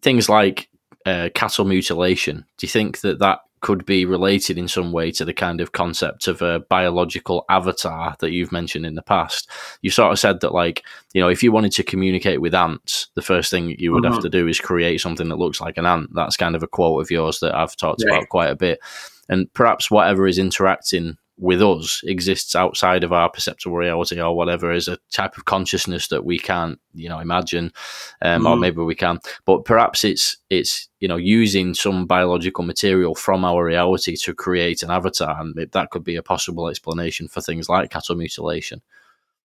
[0.02, 0.68] things like
[1.06, 2.44] uh, cattle mutilation.
[2.58, 5.72] Do you think that that could be related in some way to the kind of
[5.72, 9.48] concept of a biological avatar that you've mentioned in the past.
[9.80, 10.84] You sort of said that, like,
[11.14, 14.14] you know, if you wanted to communicate with ants, the first thing you would mm-hmm.
[14.14, 16.10] have to do is create something that looks like an ant.
[16.12, 18.80] That's kind of a quote of yours that I've talked about quite a bit.
[19.28, 24.70] And perhaps whatever is interacting with us exists outside of our perceptual reality or whatever
[24.72, 27.72] is a type of consciousness that we can't you know imagine
[28.20, 28.50] um, mm.
[28.50, 29.18] or maybe we can.
[29.44, 34.82] But perhaps it's it's you know using some biological material from our reality to create
[34.82, 38.82] an avatar and that could be a possible explanation for things like cattle mutilation.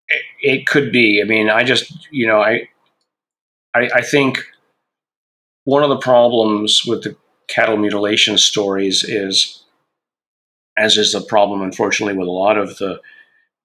[0.10, 1.22] It, it could be.
[1.22, 2.70] I mean i just you know I,
[3.74, 4.40] I i think
[5.64, 7.16] one of the problems with the
[7.48, 9.64] cattle mutilation stories is
[10.78, 13.02] as is the problem, unfortunately, with a lot of the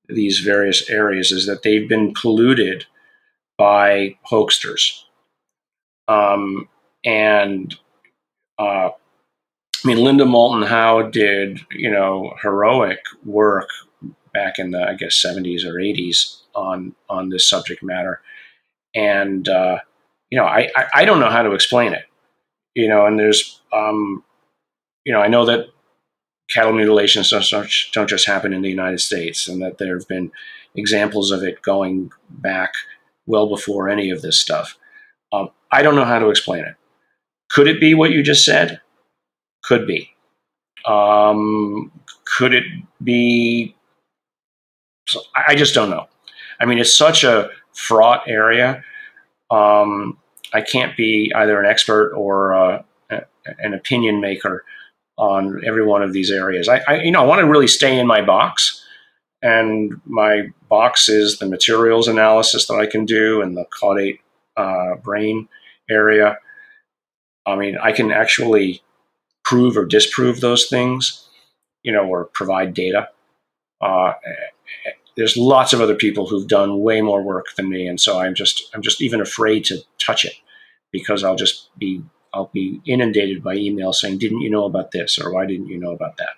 [0.09, 2.87] these various areas, is that they've been polluted
[3.57, 5.03] by hoaxsters.
[6.09, 6.69] Um,
[7.05, 7.75] and
[8.59, 8.91] uh,
[9.85, 13.69] I mean, Linda Moulton Howe did, you know, heroic work
[14.33, 18.21] back in the, I guess, 70s or 80s on on this subject matter,
[18.95, 19.79] and uh,
[20.31, 22.05] you know, I, I, I don't know how to explain it,
[22.75, 24.23] you know, and there's um,
[25.05, 25.67] you know, I know that
[26.53, 30.31] cattle mutilations don't, just happen in the United States, and that there have been
[30.75, 32.73] examples of it going back
[33.27, 34.77] well before any of this stuff.
[35.33, 36.75] Um, I don't know how to explain it.
[37.51, 38.81] Could it be what you just said?
[39.63, 40.11] Could be.
[40.87, 41.93] Um,
[42.25, 42.65] could it
[43.03, 43.75] be?
[45.09, 46.07] So I just don't know.
[46.61, 48.83] I mean, it's such a fraught area.
[49.51, 50.19] Um,
[50.53, 52.83] I can't be either an expert or uh,
[53.59, 54.65] an opinion maker
[55.23, 56.69] on every one of these areas.
[56.69, 58.85] I, I, you know, I want to really stay in my box,
[59.41, 64.19] and my box is the materials analysis that I can do and the caudate
[64.57, 65.49] uh, brain
[65.89, 66.39] area.
[67.47, 68.83] I mean, I can actually
[69.45, 71.29] prove or disprove those things,
[71.85, 73.09] you know, or provide data.
[73.81, 74.15] Uh,
[75.17, 78.35] there's lots of other people who've done way more work than me, and so I'm
[78.35, 80.35] just I'm just even afraid to touch it
[80.91, 82.03] because I'll just be
[82.35, 85.79] I'll be inundated by emails saying, "Didn't you know about this?" or "Why didn't you
[85.79, 86.35] know about that?"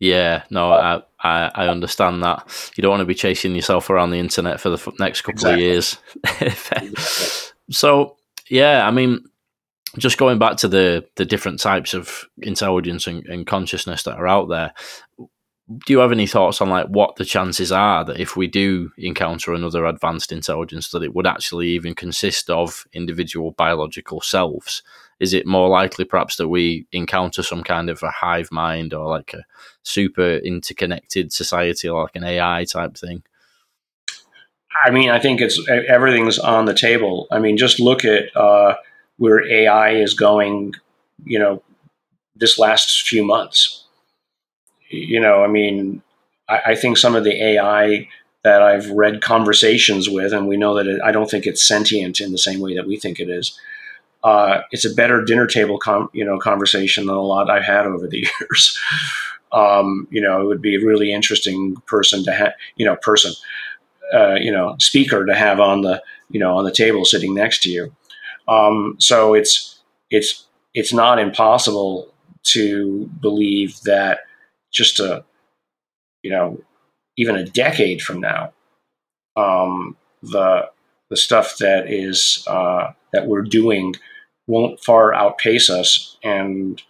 [0.00, 2.72] Yeah, no, I, I, I understand that.
[2.76, 5.54] You don't want to be chasing yourself around the internet for the next couple exactly.
[5.54, 5.98] of years.
[6.40, 6.94] exactly.
[7.70, 8.18] So,
[8.50, 9.24] yeah, I mean,
[9.96, 14.28] just going back to the the different types of intelligence and, and consciousness that are
[14.28, 14.74] out there,
[15.68, 18.90] do you have any thoughts on like what the chances are that if we do
[18.98, 24.82] encounter another advanced intelligence that it would actually even consist of individual biological selves?
[25.20, 29.08] Is it more likely perhaps that we encounter some kind of a hive mind or
[29.08, 29.44] like a
[29.82, 33.22] super interconnected society or like an ai type thing?
[34.84, 37.26] I mean i think it's everything's on the table.
[37.30, 38.74] I mean just look at uh,
[39.16, 40.74] where ai is going
[41.24, 41.62] you know
[42.36, 43.83] this last few months
[44.94, 46.02] you know, I mean,
[46.48, 48.08] I, I, think some of the AI
[48.42, 52.20] that I've read conversations with, and we know that it, I don't think it's sentient
[52.20, 53.58] in the same way that we think it is.
[54.22, 57.86] Uh, it's a better dinner table, com- you know, conversation than a lot I've had
[57.86, 58.78] over the years.
[59.52, 63.32] um, you know, it would be a really interesting person to have, you know, person,
[64.12, 67.62] uh, you know, speaker to have on the, you know, on the table sitting next
[67.62, 67.94] to you.
[68.48, 69.80] Um, so it's
[70.10, 72.12] it's it's not impossible
[72.44, 74.20] to believe that
[74.74, 75.24] just a,
[76.22, 76.60] you know,
[77.16, 78.52] even a decade from now,
[79.36, 80.68] um, the
[81.10, 83.94] the stuff that is uh, that we're doing
[84.46, 86.82] won't far outpace us, and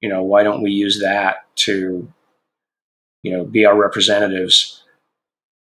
[0.00, 2.10] you know, why don't we use that to,
[3.22, 4.82] you know, be our representatives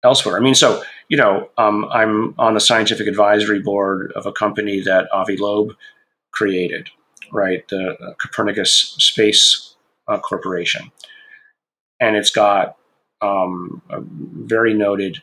[0.02, 0.36] elsewhere?
[0.36, 4.80] I mean, so you know, um, I'm on the scientific advisory board of a company
[4.80, 5.74] that Avi Loeb
[6.32, 6.88] created,
[7.32, 7.66] right?
[7.68, 10.90] The Copernicus Space uh, Corporation
[12.00, 12.76] and it's got
[13.20, 15.22] um, a very noted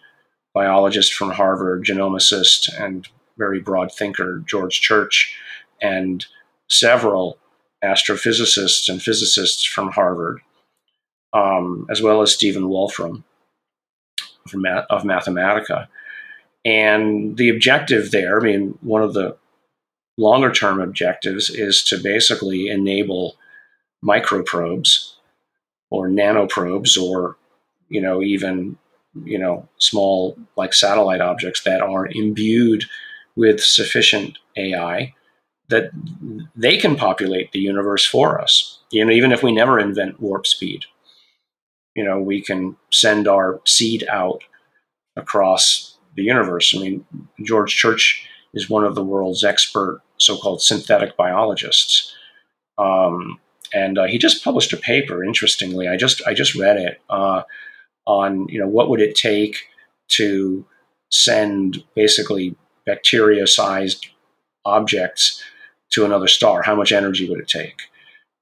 [0.54, 3.08] biologist from Harvard, genomicist, and
[3.38, 5.36] very broad thinker, George Church,
[5.82, 6.26] and
[6.70, 7.38] several
[7.84, 10.40] astrophysicists and physicists from Harvard,
[11.34, 13.24] um, as well as Stephen Wolfram
[14.48, 15.88] from, of Mathematica.
[16.64, 19.38] And the objective there, I mean, one of the
[20.18, 23.36] longer term objectives is to basically enable
[24.04, 25.15] microprobes
[25.96, 27.38] or nanoprobes or,
[27.90, 28.78] you know, even,
[29.24, 32.86] you know, small like satellite objects that are imbued
[33.36, 35.14] with sufficient AI
[35.70, 35.90] that
[36.56, 38.80] they can populate the universe for us.
[38.92, 40.86] You know, even if we never invent warp speed,
[41.96, 44.44] you know, we can send our seed out
[45.16, 46.74] across the universe.
[46.76, 47.06] I mean,
[47.44, 52.14] George Church is one of the world's expert so-called synthetic biologists,
[52.78, 53.40] um,
[53.76, 55.24] and uh, he just published a paper.
[55.24, 57.44] Interestingly, I just I just read it uh,
[58.08, 59.58] on you know what would it take
[60.08, 60.66] to
[61.12, 62.56] send basically
[62.86, 64.08] bacteria-sized
[64.64, 65.44] objects
[65.92, 66.62] to another star.
[66.62, 67.82] How much energy would it take?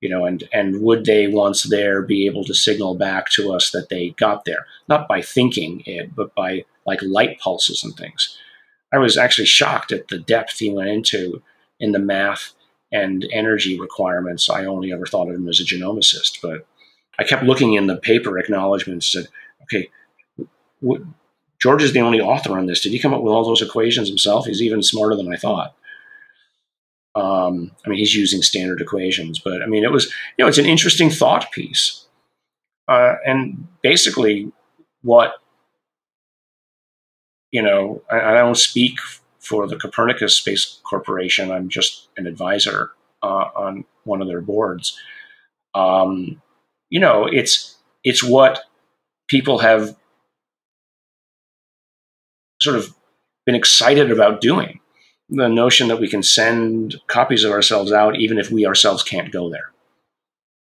[0.02, 3.72] You know, and and would they once there be able to signal back to us
[3.72, 8.38] that they got there, not by thinking it, but by like light pulses and things.
[8.94, 11.42] I was actually shocked at the depth he went into
[11.80, 12.54] in the math
[12.94, 14.50] and energy requirements.
[14.50, 16.66] I only ever thought of him as a genomicist, but
[17.20, 19.14] I kept looking in the paper acknowledgments.
[19.14, 19.34] And said,
[19.64, 19.89] okay,
[21.60, 22.82] George is the only author on this.
[22.82, 24.46] Did he come up with all those equations himself?
[24.46, 25.76] He's even smarter than I thought.
[27.16, 30.58] Um, I mean, he's using standard equations, but I mean, it was, you know, it's
[30.58, 32.06] an interesting thought piece.
[32.88, 34.52] Uh, and basically,
[35.04, 35.34] what,
[37.52, 38.98] you know, I, I, don't speak
[39.44, 41.52] for the Copernicus Space Corporation.
[41.52, 42.91] I'm just an advisor
[43.22, 44.98] uh, on one of their boards.
[45.76, 46.41] Um,
[46.89, 48.62] you know, it's it's what
[49.28, 49.96] people have
[52.62, 52.96] sort of
[53.46, 54.80] been excited about doing
[55.30, 59.32] the notion that we can send copies of ourselves out even if we ourselves can't
[59.32, 59.72] go there.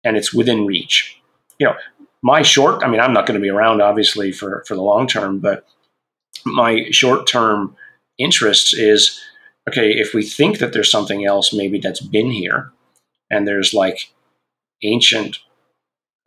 [0.05, 1.21] And it's within reach.
[1.59, 1.75] You know,
[2.23, 5.07] my short, I mean, I'm not going to be around obviously for, for the long
[5.07, 5.67] term, but
[6.45, 7.77] my short term
[8.19, 9.21] interest is
[9.69, 12.73] okay, if we think that there's something else maybe that's been here
[13.31, 14.13] and there's like
[14.83, 15.39] ancient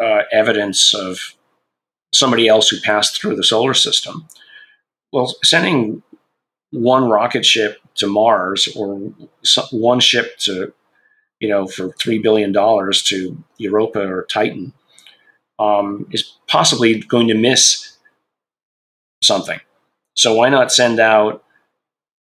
[0.01, 1.35] uh, evidence of
[2.13, 4.27] somebody else who passed through the solar system,
[5.11, 6.03] well, sending
[6.71, 8.95] one rocket ship to Mars or
[9.71, 10.73] one ship to,
[11.39, 14.73] you know, for $3 billion to Europa or Titan
[15.57, 17.97] um, is possibly going to miss
[19.23, 19.59] something.
[20.15, 21.43] So why not send out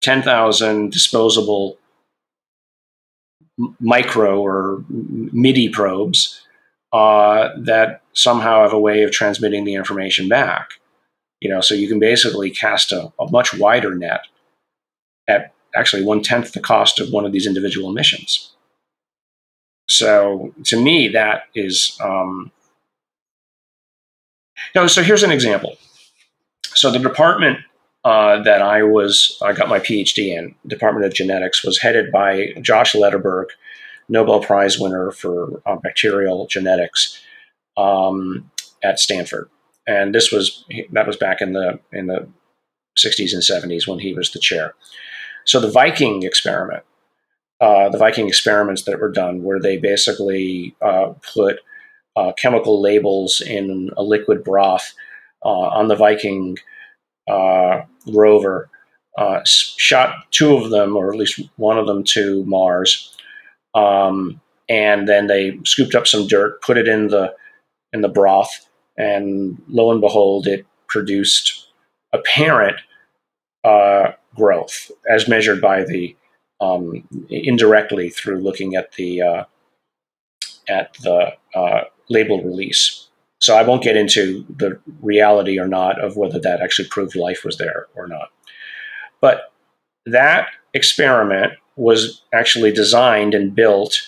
[0.03, 1.79] 10,000 disposable
[3.79, 6.41] micro or MIDI probes
[6.93, 10.71] uh, that somehow have a way of transmitting the information back?
[11.41, 14.21] You know, so you can basically cast a, a much wider net
[15.29, 18.53] at actually one tenth the cost of one of these individual missions.
[19.89, 21.99] So to me, that is.
[22.01, 22.53] Um,
[24.75, 25.77] no, so here's an example.
[26.75, 27.59] So the department
[28.05, 32.55] uh, that I was, I got my PhD in, Department of Genetics, was headed by
[32.63, 33.47] Josh Lederberg,
[34.09, 37.21] Nobel Prize winner for uh, bacterial genetics
[37.77, 38.51] um,
[38.83, 39.49] at Stanford.
[39.87, 42.29] And this was that was back in the in the
[42.99, 44.75] 60s and 70s when he was the chair.
[45.45, 46.85] So the Viking experiment,
[47.61, 51.61] uh, the Viking experiments that were done, where they basically uh, put
[52.17, 54.93] uh, chemical labels in a liquid broth
[55.43, 56.59] on the Viking
[57.31, 58.69] uh, rover,
[59.19, 63.15] uh, shot two of them, or at least one of them, to Mars,
[63.75, 67.35] um, and then they scooped up some dirt, put it in the
[67.93, 71.69] in the broth, and lo and behold, it produced
[72.13, 72.77] apparent
[73.65, 76.17] uh, growth as measured by the
[76.61, 79.45] um, indirectly through looking at the uh,
[80.69, 83.09] at the uh, label release.
[83.41, 87.43] So I won't get into the reality or not of whether that actually proved life
[87.45, 88.29] was there or not.
[89.21, 89.53] But
[90.07, 93.99] that experiment was actually designed and built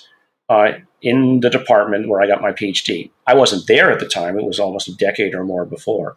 [0.48, 3.10] uh, in the department where I got my PhD.
[3.26, 6.16] I wasn't there at the time; it was almost a decade or more before.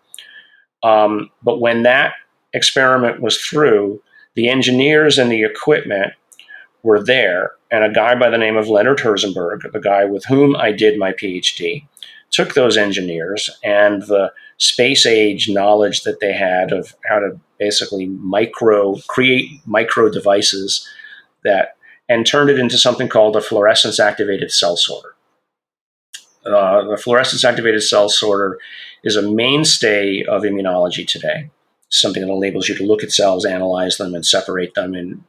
[0.83, 2.13] Um, but when that
[2.53, 4.01] experiment was through,
[4.35, 6.13] the engineers and the equipment
[6.83, 10.55] were there, and a guy by the name of Leonard Herzenberg, the guy with whom
[10.55, 11.87] I did my PhD,
[12.35, 18.07] took those engineers and the space age knowledge that they had of how to basically
[18.07, 20.87] micro create micro devices
[21.45, 21.77] that
[22.09, 25.15] and turned it into something called a fluorescence activated cell sorter.
[26.45, 28.59] Uh, the fluorescence activated cell sorter
[29.03, 31.49] is a mainstay of immunology today.
[31.89, 35.23] something that enables you to look at cells, analyze them, and separate them, and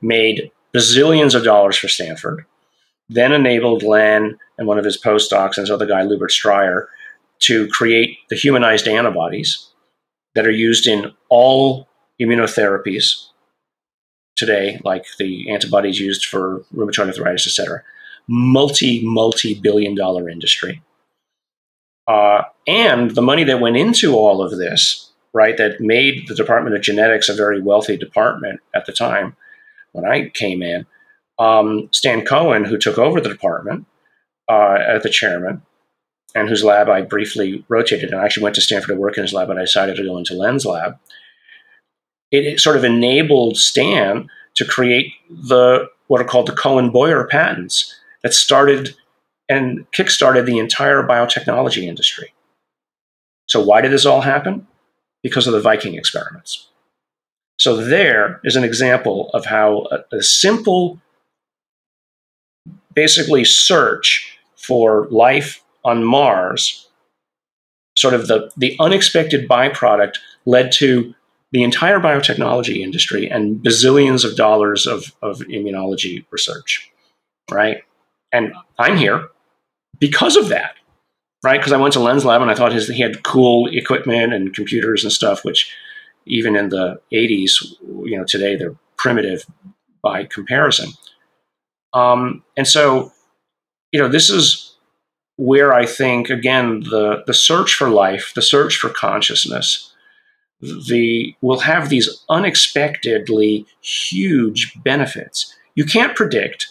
[0.00, 2.44] made bazillions of dollars for Stanford.
[3.08, 6.86] Then enabled Len and one of his postdocs and this other guy, Lubert Stryer,
[7.40, 9.68] to create the humanized antibodies
[10.34, 11.88] that are used in all
[12.20, 13.26] immunotherapies
[14.36, 17.82] today, like the antibodies used for rheumatoid arthritis, et cetera.
[18.28, 20.82] Multi, multi billion dollar industry.
[22.06, 26.76] Uh, and the money that went into all of this, right, that made the Department
[26.76, 29.36] of Genetics a very wealthy department at the time
[29.92, 30.86] when I came in,
[31.42, 33.86] um, Stan Cohen, who took over the department
[34.48, 35.62] uh, as the chairman,
[36.34, 39.24] and whose lab I briefly rotated, and I actually went to Stanford to work in
[39.24, 40.98] his lab, but I decided to go into Len's lab.
[42.30, 47.26] It, it sort of enabled Stan to create the what are called the Cohen Boyer
[47.26, 48.94] patents that started
[49.48, 52.32] and kickstarted the entire biotechnology industry.
[53.46, 54.66] So, why did this all happen?
[55.22, 56.68] Because of the Viking experiments.
[57.58, 61.00] So, there is an example of how a, a simple,
[62.94, 66.88] basically, search for life on Mars,
[67.96, 70.14] sort of the, the unexpected byproduct,
[70.46, 71.14] led to
[71.52, 76.90] the entire biotechnology industry and bazillions of dollars of, of immunology research,
[77.50, 77.82] right?
[78.32, 79.28] And I'm here
[79.98, 80.76] because of that,
[81.44, 81.60] right?
[81.60, 84.54] Because I went to Len's Lab and I thought his, he had cool equipment and
[84.54, 85.70] computers and stuff, which
[86.24, 87.74] even in the 80s,
[88.04, 89.44] you know, today they're primitive
[90.02, 90.90] by comparison.
[91.94, 93.12] Um, and so,
[93.92, 94.76] you know, this is
[95.36, 99.92] where I think, again, the, the search for life, the search for consciousness,
[100.60, 105.54] the will have these unexpectedly huge benefits.
[105.74, 106.68] You can't predict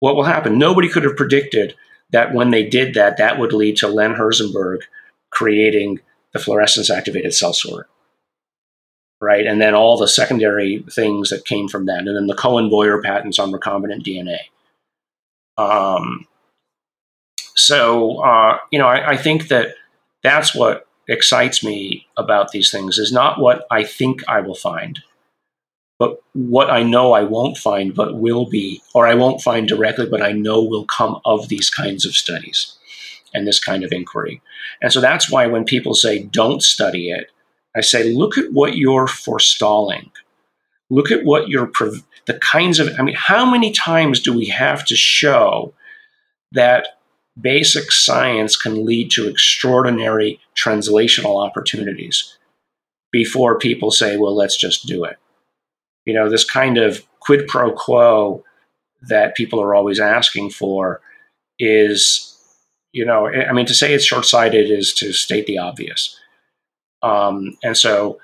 [0.00, 0.58] what will happen.
[0.58, 1.74] Nobody could have predicted
[2.10, 4.80] that when they did that, that would lead to Len Herzenberg
[5.30, 6.00] creating
[6.32, 7.88] the fluorescence activated cell sorter.
[9.20, 9.46] Right.
[9.46, 11.98] And then all the secondary things that came from that.
[11.98, 14.38] And then the Cohen Boyer patents on recombinant DNA.
[15.58, 16.26] Um,
[17.54, 19.74] so, uh, you know, I, I think that
[20.22, 25.00] that's what excites me about these things is not what I think I will find,
[25.98, 30.06] but what I know I won't find, but will be, or I won't find directly,
[30.06, 32.76] but I know will come of these kinds of studies
[33.34, 34.40] and this kind of inquiry.
[34.80, 37.30] And so that's why when people say don't study it,
[37.76, 40.10] I say look at what you're forestalling.
[40.90, 41.70] Look at what you're,
[42.26, 45.72] the kinds of, I mean, how many times do we have to show
[46.52, 46.98] that
[47.40, 52.36] basic science can lead to extraordinary translational opportunities
[53.12, 55.16] before people say, well, let's just do it?
[56.04, 58.42] you know, this kind of quid pro quo
[59.02, 61.00] that people are always asking for
[61.58, 62.36] is,
[62.92, 66.18] you know, I mean, to say it's short sighted is to state the obvious.
[67.02, 68.20] Um, and so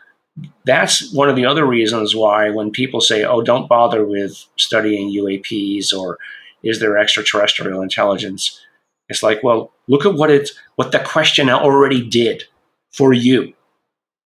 [0.65, 5.11] that's one of the other reasons why when people say, oh, don't bother with studying
[5.11, 6.19] UAPs or
[6.63, 8.61] is there extraterrestrial intelligence?
[9.09, 12.45] It's like, well, look at what it what the question already did
[12.93, 13.55] for you.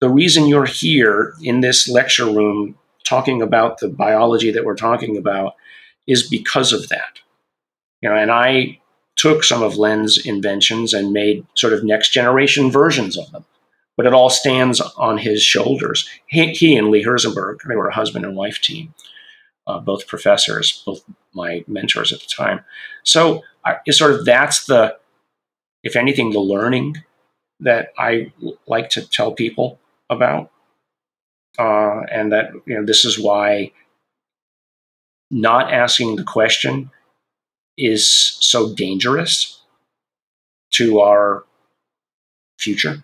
[0.02, 5.18] The reason you're here in this lecture room talking about the biology that we're talking
[5.18, 5.54] about
[6.08, 7.20] is because of that.
[8.02, 8.80] You know, and I
[9.16, 13.46] took some of Len's inventions and made sort of next generation versions of them.
[13.98, 16.10] But it all stands on his shoulders.
[16.28, 18.94] He, he and Lee Herzenberg, they were a husband and wife team,
[19.68, 21.04] uh, both professors, both
[21.34, 22.62] my mentors at the time.
[23.04, 23.44] So
[23.86, 24.98] it's sort of that's the,
[25.84, 27.04] if anything, the learning
[27.62, 28.34] that I
[28.68, 30.52] like to tell people about
[31.58, 33.72] uh, and that you know this is why
[35.32, 36.92] not asking the question
[37.78, 39.62] is so dangerous
[40.72, 41.46] to our
[42.60, 43.04] future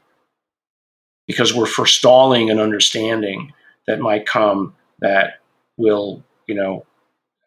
[1.31, 3.53] because we're forestalling an understanding
[3.87, 5.39] that might come that
[5.77, 6.85] will you know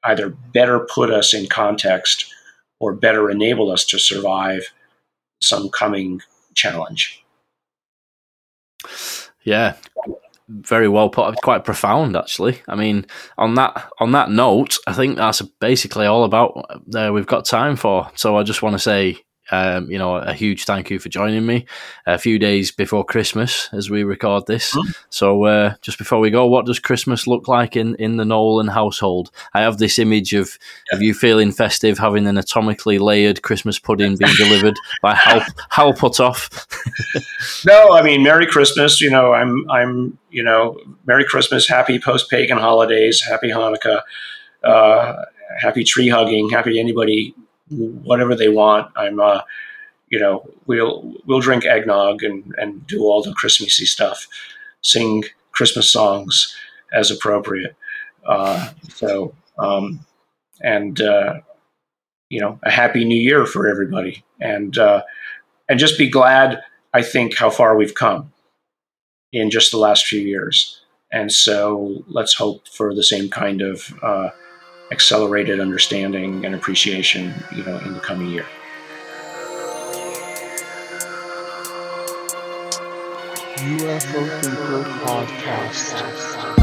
[0.05, 2.27] either better put us in context
[2.81, 4.73] or better enable us to survive
[5.41, 6.21] some coming
[6.55, 7.23] challenge
[9.43, 9.75] yeah
[10.49, 11.37] very well put.
[11.37, 12.61] Quite profound, actually.
[12.69, 13.07] I mean,
[13.39, 17.77] on that on that note, I think that's basically all about uh, we've got time
[17.77, 18.11] for.
[18.15, 21.45] So I just want to say um, you know, a huge thank you for joining
[21.45, 21.67] me
[22.07, 24.75] a few days before Christmas as we record this.
[24.75, 24.91] Mm-hmm.
[25.11, 28.69] So, uh, just before we go, what does Christmas look like in, in the Nolan
[28.69, 29.31] household?
[29.53, 30.59] I have this image of,
[30.91, 30.97] yeah.
[30.97, 35.93] of you feeling festive, having an atomically layered Christmas pudding being delivered by Hal, Hal
[35.93, 36.67] Puthoff.
[37.67, 39.01] no, I mean, Merry Christmas.
[39.01, 44.03] You know, I'm, I'm, you know, Merry Christmas, happy post pagan holidays, happy Hanukkah,
[44.63, 45.17] uh,
[45.61, 47.35] happy tree hugging, happy anybody
[47.77, 48.91] whatever they want.
[48.97, 49.43] I'm, uh,
[50.11, 54.27] you know, we'll we'll drink eggnog and and do all the Christmassy stuff.
[54.83, 56.55] sing Christmas songs
[56.93, 57.77] as appropriate.
[58.27, 60.05] Uh, so, um,
[60.63, 61.41] and uh,
[62.29, 65.03] you know, a happy new year for everybody, and uh,
[65.69, 66.63] and just be glad.
[66.93, 68.33] I think how far we've come
[69.33, 70.81] in just the last few years,
[71.13, 74.31] and so let's hope for the same kind of uh,
[74.95, 78.47] accelerated understanding and appreciation, you know, in the coming year.
[83.57, 84.23] UFO
[85.05, 86.54] Podcast.